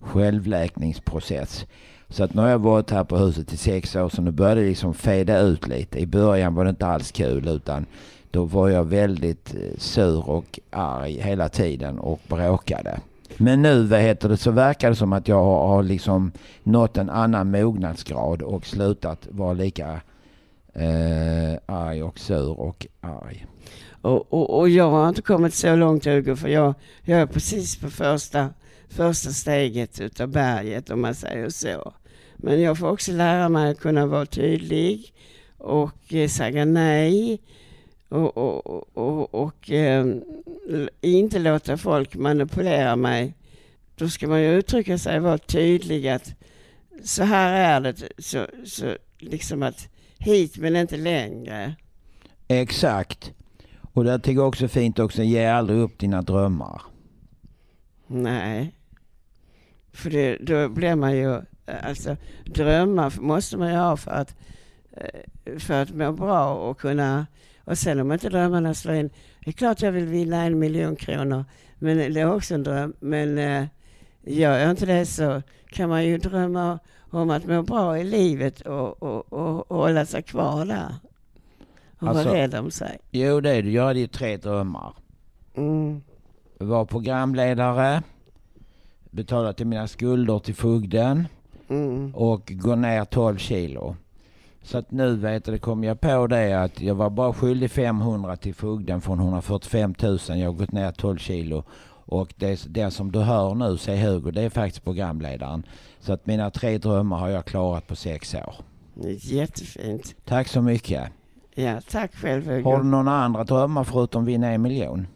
självläkningsprocess. 0.00 1.66
Så 2.12 2.24
att 2.24 2.34
nu 2.34 2.42
har 2.42 2.48
jag 2.48 2.58
varit 2.58 2.90
här 2.90 3.04
på 3.04 3.16
huset 3.16 3.52
i 3.52 3.56
sex 3.56 3.96
år 3.96 4.08
så 4.08 4.22
nu 4.22 4.30
börjar 4.30 4.56
det 4.56 4.62
liksom 4.62 4.94
fejda 4.94 5.38
ut 5.38 5.68
lite. 5.68 5.98
I 5.98 6.06
början 6.06 6.54
var 6.54 6.64
det 6.64 6.70
inte 6.70 6.86
alls 6.86 7.12
kul 7.12 7.48
utan 7.48 7.86
då 8.30 8.44
var 8.44 8.68
jag 8.68 8.84
väldigt 8.84 9.54
eh, 9.54 9.78
sur 9.78 10.28
och 10.28 10.60
arg 10.70 11.20
hela 11.20 11.48
tiden 11.48 11.98
och 11.98 12.20
bråkade. 12.28 13.00
Men 13.36 13.62
nu 13.62 13.82
vad 13.82 14.00
heter 14.00 14.28
det, 14.28 14.36
så 14.36 14.50
verkar 14.50 14.90
det 14.90 14.96
som 14.96 15.12
att 15.12 15.28
jag 15.28 15.44
har, 15.44 15.68
har 15.68 15.82
liksom 15.82 16.32
nått 16.62 16.96
en 16.96 17.10
annan 17.10 17.50
mognadsgrad 17.50 18.42
och 18.42 18.66
slutat 18.66 19.28
vara 19.30 19.52
lika 19.52 20.00
eh, 20.72 21.58
arg 21.66 22.02
och 22.02 22.18
sur 22.18 22.60
och 22.60 22.86
arg. 23.00 23.46
Och, 24.02 24.32
och, 24.32 24.58
och 24.58 24.68
jag 24.68 24.90
har 24.90 25.08
inte 25.08 25.22
kommit 25.22 25.54
så 25.54 25.76
långt 25.76 26.04
Hugo, 26.04 26.36
för 26.36 26.48
jag, 26.48 26.74
jag 27.02 27.20
är 27.20 27.26
precis 27.26 27.76
på 27.76 27.90
första, 27.90 28.48
första 28.88 29.30
steget 29.30 30.00
utav 30.00 30.28
berget 30.28 30.90
om 30.90 31.00
man 31.00 31.14
säger 31.14 31.48
så. 31.48 31.92
Men 32.42 32.60
jag 32.60 32.78
får 32.78 32.90
också 32.90 33.12
lära 33.12 33.48
mig 33.48 33.70
att 33.70 33.80
kunna 33.80 34.06
vara 34.06 34.26
tydlig 34.26 35.14
och 35.58 36.14
eh, 36.14 36.28
säga 36.28 36.64
nej. 36.64 37.40
Och, 38.08 38.36
och, 38.36 38.66
och, 38.66 38.96
och, 38.96 39.34
och 39.34 39.70
eh, 39.70 40.06
inte 41.00 41.38
låta 41.38 41.76
folk 41.76 42.14
manipulera 42.14 42.96
mig. 42.96 43.34
Då 43.96 44.08
ska 44.08 44.28
man 44.28 44.42
ju 44.42 44.58
uttrycka 44.58 44.98
sig 44.98 45.16
och 45.16 45.22
vara 45.22 45.38
tydlig 45.38 46.08
att 46.08 46.34
så 47.04 47.22
här 47.22 47.52
är 47.52 47.80
det. 47.80 48.08
Så, 48.18 48.46
så 48.64 48.96
liksom 49.18 49.62
att 49.62 49.88
hit 50.18 50.58
men 50.58 50.76
inte 50.76 50.96
längre. 50.96 51.74
Exakt. 52.48 53.32
Och 53.92 54.04
det 54.04 54.18
tycker 54.18 54.40
jag 54.40 54.48
också 54.48 54.64
är 54.64 54.68
fint 54.68 54.98
också, 54.98 55.22
ge 55.22 55.46
aldrig 55.46 55.78
upp 55.78 55.98
dina 55.98 56.22
drömmar. 56.22 56.82
Nej. 58.06 58.74
För 59.92 60.10
det, 60.10 60.36
då 60.36 60.68
blir 60.68 60.94
man 60.94 61.16
ju, 61.16 61.40
alltså 61.82 62.16
drömmar 62.44 63.20
måste 63.20 63.56
man 63.56 63.68
ju 63.68 63.76
ha 63.76 63.96
för 63.96 64.10
att, 64.10 64.34
eh, 64.92 65.58
för 65.58 65.82
att 65.82 65.90
må 65.90 66.12
bra 66.12 66.54
och 66.54 66.78
kunna, 66.78 67.26
och 67.64 67.78
sen 67.78 68.00
om 68.00 68.12
inte 68.12 68.28
drömmarna 68.28 68.74
slår 68.74 68.94
in, 68.94 69.10
det 69.44 69.50
är 69.50 69.52
klart 69.52 69.82
jag 69.82 69.92
vill 69.92 70.06
vinna 70.06 70.44
en 70.44 70.58
miljon 70.58 70.96
kronor, 70.96 71.44
men 71.78 71.96
det 71.96 72.20
är 72.20 72.34
också 72.34 72.54
en 72.54 72.62
dröm, 72.62 72.94
men 73.00 73.38
eh, 73.38 73.64
gör 74.22 74.58
jag 74.58 74.70
inte 74.70 74.86
det 74.86 75.06
så 75.06 75.42
kan 75.68 75.88
man 75.88 76.04
ju 76.04 76.18
drömma 76.18 76.78
om 77.10 77.30
att 77.30 77.46
må 77.46 77.62
bra 77.62 77.98
i 77.98 78.04
livet 78.04 78.60
och, 78.60 79.02
och, 79.02 79.32
och, 79.32 79.70
och 79.70 79.78
hålla 79.78 80.06
sig 80.06 80.22
kvar 80.22 80.64
där. 80.64 80.94
Och 81.98 82.08
Alltså- 82.08 82.24
vara 82.24 82.38
rädd 82.38 82.54
om 82.54 82.70
sig. 82.70 82.98
Jo 83.10 83.40
det 83.40 83.50
är 83.50 83.62
det, 83.62 83.70
jag 83.70 83.84
hade 83.84 83.98
ju 83.98 84.06
tre 84.06 84.36
drömmar. 84.36 84.94
Mm. 85.54 86.02
Var 86.58 86.84
programledare, 86.84 88.02
betala 89.10 89.52
till 89.52 89.66
mina 89.66 89.88
skulder 89.88 90.38
till 90.38 90.54
fogden 90.54 91.28
Mm. 91.72 92.14
och 92.14 92.52
gå 92.54 92.74
ner 92.74 93.04
12 93.04 93.38
kilo. 93.38 93.96
Så 94.62 94.78
att 94.78 94.90
nu 94.90 95.16
vet 95.16 95.44
du, 95.44 95.58
kom 95.58 95.84
jag 95.84 96.00
på 96.00 96.26
det 96.26 96.52
att 96.62 96.80
jag 96.80 96.94
var 96.94 97.10
bara 97.10 97.32
skyldig 97.32 97.70
500 97.70 98.36
till 98.36 98.54
fogden 98.54 99.00
från 99.00 99.20
145 99.20 99.94
000. 100.02 100.18
Jag 100.28 100.46
har 100.46 100.52
gått 100.52 100.72
ner 100.72 100.92
12 100.92 101.18
kilo. 101.18 101.64
Och 102.06 102.34
det, 102.36 102.66
det 102.68 102.90
som 102.90 103.12
du 103.12 103.18
hör 103.18 103.54
nu, 103.54 103.78
säg 103.78 104.00
Hugo, 104.02 104.30
det 104.30 104.42
är 104.42 104.50
faktiskt 104.50 104.84
programledaren. 104.84 105.66
Så 106.00 106.12
att 106.12 106.26
mina 106.26 106.50
tre 106.50 106.78
drömmar 106.78 107.18
har 107.18 107.28
jag 107.28 107.44
klarat 107.44 107.86
på 107.86 107.96
sex 107.96 108.34
år. 108.34 108.54
Jättefint. 109.20 110.14
Tack 110.24 110.48
så 110.48 110.62
mycket. 110.62 111.08
Ja, 111.54 111.80
tack 111.90 112.14
själv 112.14 112.46
Hugo. 112.46 112.64
Har 112.64 112.78
du 112.78 112.84
några 112.84 113.10
andra 113.10 113.44
drömmar 113.44 113.84
förutom 113.84 114.24
vinna 114.24 114.48
en 114.48 114.62
miljon? 114.62 115.06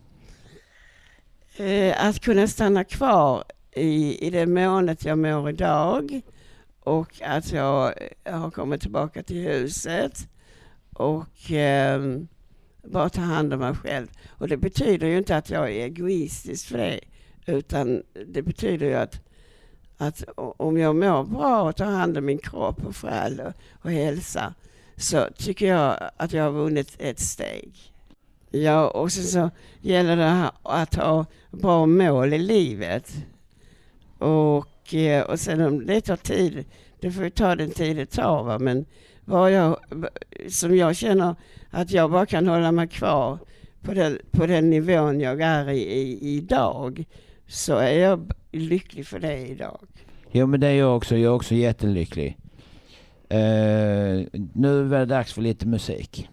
Eh, 1.56 2.06
att 2.06 2.20
kunna 2.20 2.46
stanna 2.46 2.84
kvar 2.84 3.44
i, 3.72 4.26
i 4.26 4.30
det 4.30 4.46
måendet 4.46 5.04
jag 5.04 5.18
mår 5.18 5.50
idag 5.50 6.22
och 6.87 7.22
att 7.22 7.53
jag 7.53 7.94
eh, 8.25 8.38
har 8.38 8.51
kommit 8.51 8.81
tillbaka 8.81 9.22
till 9.22 9.37
huset 9.37 10.29
och 10.92 11.51
eh, 11.51 12.01
bara 12.83 13.09
ta 13.09 13.20
hand 13.20 13.53
om 13.53 13.61
mig 13.61 13.75
själv. 13.75 14.07
Och 14.29 14.49
det 14.49 14.57
betyder 14.57 15.07
ju 15.07 15.18
inte 15.18 15.37
att 15.37 15.51
jag 15.51 15.64
är 15.64 15.85
egoistisk 15.85 16.68
för 16.68 16.79
det 16.79 17.01
utan 17.46 18.03
det 18.27 18.42
betyder 18.42 18.87
ju 18.87 18.94
att, 18.94 19.20
att 19.96 20.25
om 20.37 20.79
jag 20.79 20.96
mår 20.96 21.25
bra 21.25 21.62
och 21.62 21.77
tar 21.77 21.87
hand 21.87 22.18
om 22.18 22.25
min 22.25 22.38
kropp 22.38 22.87
och 22.87 22.96
själ 22.96 23.40
och, 23.40 23.53
och 23.83 23.90
hälsa 23.90 24.55
så 24.96 25.29
tycker 25.37 25.66
jag 25.66 26.11
att 26.16 26.33
jag 26.33 26.44
har 26.44 26.51
vunnit 26.51 26.96
ett 26.99 27.20
steg. 27.20 27.92
Ja, 28.51 28.88
och 28.88 29.12
sen 29.12 29.25
så 29.25 29.51
gäller 29.81 30.16
det 30.16 30.51
att 30.62 30.94
ha 30.94 31.27
bra 31.51 31.87
mål 31.87 32.33
i 32.33 32.38
livet. 32.38 33.14
Och, 34.18 34.75
och, 34.87 34.94
eh, 34.94 35.22
och 35.22 35.40
sen 35.40 35.61
om 35.61 35.87
det 35.87 36.01
tar 36.01 36.16
tid, 36.16 36.64
det 37.01 37.11
får 37.11 37.25
ju 37.25 37.31
ta 37.31 37.55
den 37.55 37.70
tid 37.70 37.96
det 37.96 38.07
tar 38.07 38.42
va, 38.42 38.59
men 38.59 38.87
vad 39.25 39.53
jag, 39.53 39.77
som 40.49 40.77
jag 40.77 40.96
känner 40.96 41.35
att 41.70 41.90
jag 41.90 42.11
bara 42.11 42.27
kan 42.27 42.49
hålla 42.49 42.72
mig 42.72 42.88
kvar 42.88 43.38
på 43.83 43.94
den, 43.94 44.18
på 44.31 44.46
den 44.46 44.70
nivån 44.70 45.20
jag 45.20 45.40
är 45.40 45.70
i, 45.70 45.81
i 45.81 46.37
idag, 46.37 47.05
så 47.46 47.77
är 47.77 47.99
jag 47.99 48.33
lycklig 48.53 49.07
för 49.07 49.20
det 49.20 49.49
idag. 49.49 49.81
Jo 50.33 50.46
men 50.46 50.61
det 50.61 50.66
är 50.66 50.75
jag 50.75 50.96
också. 50.96 51.16
Jag 51.16 51.31
är 51.33 51.37
också 51.37 51.55
jättelycklig. 51.55 52.37
Uh, 53.33 54.27
nu 54.53 54.94
är 54.94 54.99
det 54.99 55.07
dags 55.07 55.33
för 55.33 55.42
lite 55.42 55.66
musik. 55.66 56.29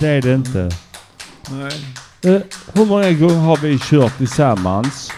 Det 0.00 0.08
är 0.08 0.22
det 0.22 0.34
inte. 0.34 0.70
Nej. 1.50 1.72
Eh, 2.34 2.42
hur 2.74 2.86
många 2.86 3.12
gånger 3.12 3.38
har 3.38 3.56
vi 3.56 3.78
kört 3.78 4.18
tillsammans? 4.18 5.10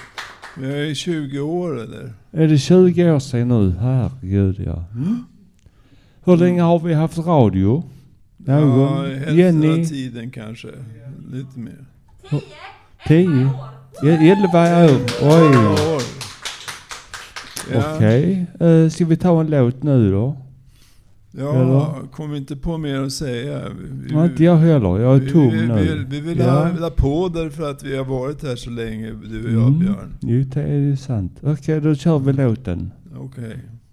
Vi 0.59 0.67
är 0.73 0.85
i 0.85 0.95
20 0.95 1.41
år 1.41 1.81
eller? 1.83 2.13
Är 2.33 2.49
det 2.49 2.59
20 2.59 3.11
år 3.11 3.19
sedan 3.19 3.49
nu? 3.49 3.75
Herregud 3.81 4.63
ja. 4.67 4.85
Hur 6.25 6.37
länge 6.37 6.63
har 6.63 6.79
vi 6.79 6.95
haft 6.95 7.19
radio? 7.19 7.85
Någon? 8.37 8.81
Ja, 8.81 9.03
hälften 9.07 9.37
Jenny? 9.37 9.83
av 9.83 9.87
tiden 9.87 10.31
kanske. 10.31 10.69
Lite 11.33 11.59
mer. 11.59 11.85
Tio? 13.07 13.51
E- 14.05 14.31
Elva 14.31 14.85
år? 14.85 15.01
Oj. 15.23 16.01
Ja. 17.73 17.95
Okej. 17.97 18.47
Eh, 18.61 18.89
ska 18.91 19.05
vi 19.05 19.17
ta 19.17 19.41
en 19.41 19.47
låt 19.47 19.83
nu 19.83 20.11
då? 20.11 20.37
Ja, 21.39 21.99
kom 22.13 22.35
inte 22.35 22.57
på 22.57 22.79
mer 22.79 23.01
att 23.03 23.13
säga. 23.13 23.61
Vi- 23.93 24.13
Ja, 24.15 24.25
inte 24.25 24.45
jag 24.45 24.57
heller. 24.57 24.99
Jag 24.99 25.17
är 25.17 25.21
vi- 25.21 25.33
tom 25.33 25.51
vi, 25.51 25.67
nu. 25.67 26.05
Vi, 26.09 26.21
vi 26.21 26.21
vill 26.21 26.39
Ja. 26.39 26.69
ha, 26.81 26.91
på 26.91 27.29
därför 27.29 27.71
att 27.71 27.83
vi 27.83 27.97
har 27.97 28.05
varit 28.05 28.43
här 28.43 28.57
så 28.57 28.71
länge, 28.71 29.07
du 29.11 29.45
och 29.47 29.53
jag 29.53 29.69
Mm. 29.69 29.79
Björn. 29.79 30.15
Jo, 30.21 30.45
det 30.55 30.63
är 30.63 30.77
ju 30.79 30.97
sant. 30.97 31.33
Okej, 31.43 31.81
då 31.81 31.95
kör 31.95 32.19
vi 32.19 32.33
låten. 32.33 32.93
Okej. 33.19 33.57
Då 33.57 33.84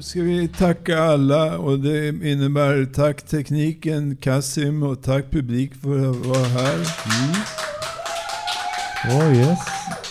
ska 0.00 0.22
vi 0.22 0.48
tacka 0.48 0.98
alla 0.98 1.58
och 1.58 1.78
det 1.78 2.08
innebär 2.08 2.84
tack 2.94 3.22
tekniken 3.22 4.16
Kasim 4.16 4.82
och 4.82 5.02
tack 5.02 5.30
publik 5.30 5.74
för 5.74 6.10
att 6.10 6.26
vara 6.26 6.44
här. 6.44 6.78
Oh 9.04 9.36
yes. 9.36 9.58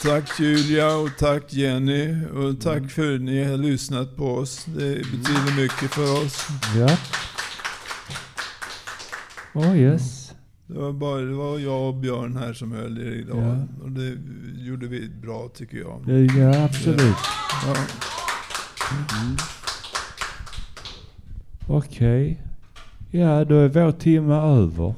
Tack 0.03 0.39
Julia 0.39 0.95
och 0.95 1.09
tack 1.17 1.53
Jenny 1.53 2.25
och 2.25 2.61
tack 2.61 2.91
för 2.91 3.15
att 3.15 3.21
ni 3.21 3.43
har 3.43 3.57
lyssnat 3.57 4.15
på 4.15 4.35
oss. 4.35 4.65
Det 4.65 4.95
betyder 4.95 5.61
mycket 5.61 5.93
för 5.93 6.25
oss. 6.25 6.47
Ja. 6.75 6.97
Oh 9.53 9.77
yes. 9.77 10.31
Det 10.67 10.79
var, 10.79 10.93
bara, 10.93 11.21
det 11.21 11.33
var 11.33 11.59
jag 11.59 11.87
och 11.87 11.95
Björn 11.95 12.37
här 12.37 12.53
som 12.53 12.71
höll 12.71 12.97
er 12.97 13.11
idag. 13.11 13.37
Ja. 13.37 13.83
Och 13.83 13.91
det 13.91 14.17
gjorde 14.57 14.87
vi 14.87 15.09
bra 15.09 15.49
tycker 15.55 15.77
jag. 15.77 16.27
Ja, 16.37 16.63
absolut. 16.63 17.15
Ja. 17.65 17.75
Okej. 21.71 22.41
Ja, 23.11 23.45
då 23.45 23.55
är 23.55 23.67
vår 23.67 23.91
timme 23.91 24.35
över. 24.35 24.93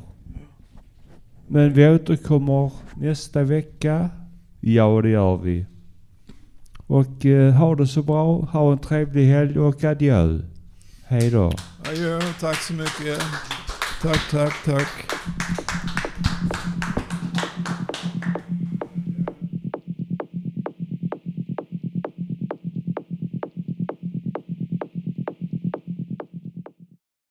Men 1.47 1.73
vi 1.73 1.89
återkommer 1.89 2.71
nästa 2.95 3.43
vecka. 3.43 4.10
Ja, 4.60 5.01
det 5.01 5.10
gör 5.10 5.38
vi. 5.38 5.65
Och 6.88 7.25
eh, 7.25 7.53
ha 7.53 7.75
det 7.75 7.88
så 7.88 8.03
bra. 8.03 8.41
Ha 8.41 8.71
en 8.71 8.77
trevlig 8.77 9.25
helg 9.25 9.60
och 9.60 9.84
adjö. 9.84 10.39
Hej 11.03 11.29
då. 11.29 11.51
Adjö, 11.89 12.21
tack 12.39 12.57
så 12.57 12.73
mycket. 12.73 13.21
Tack, 14.01 14.29
tack, 14.31 14.53
tack. 14.65 15.12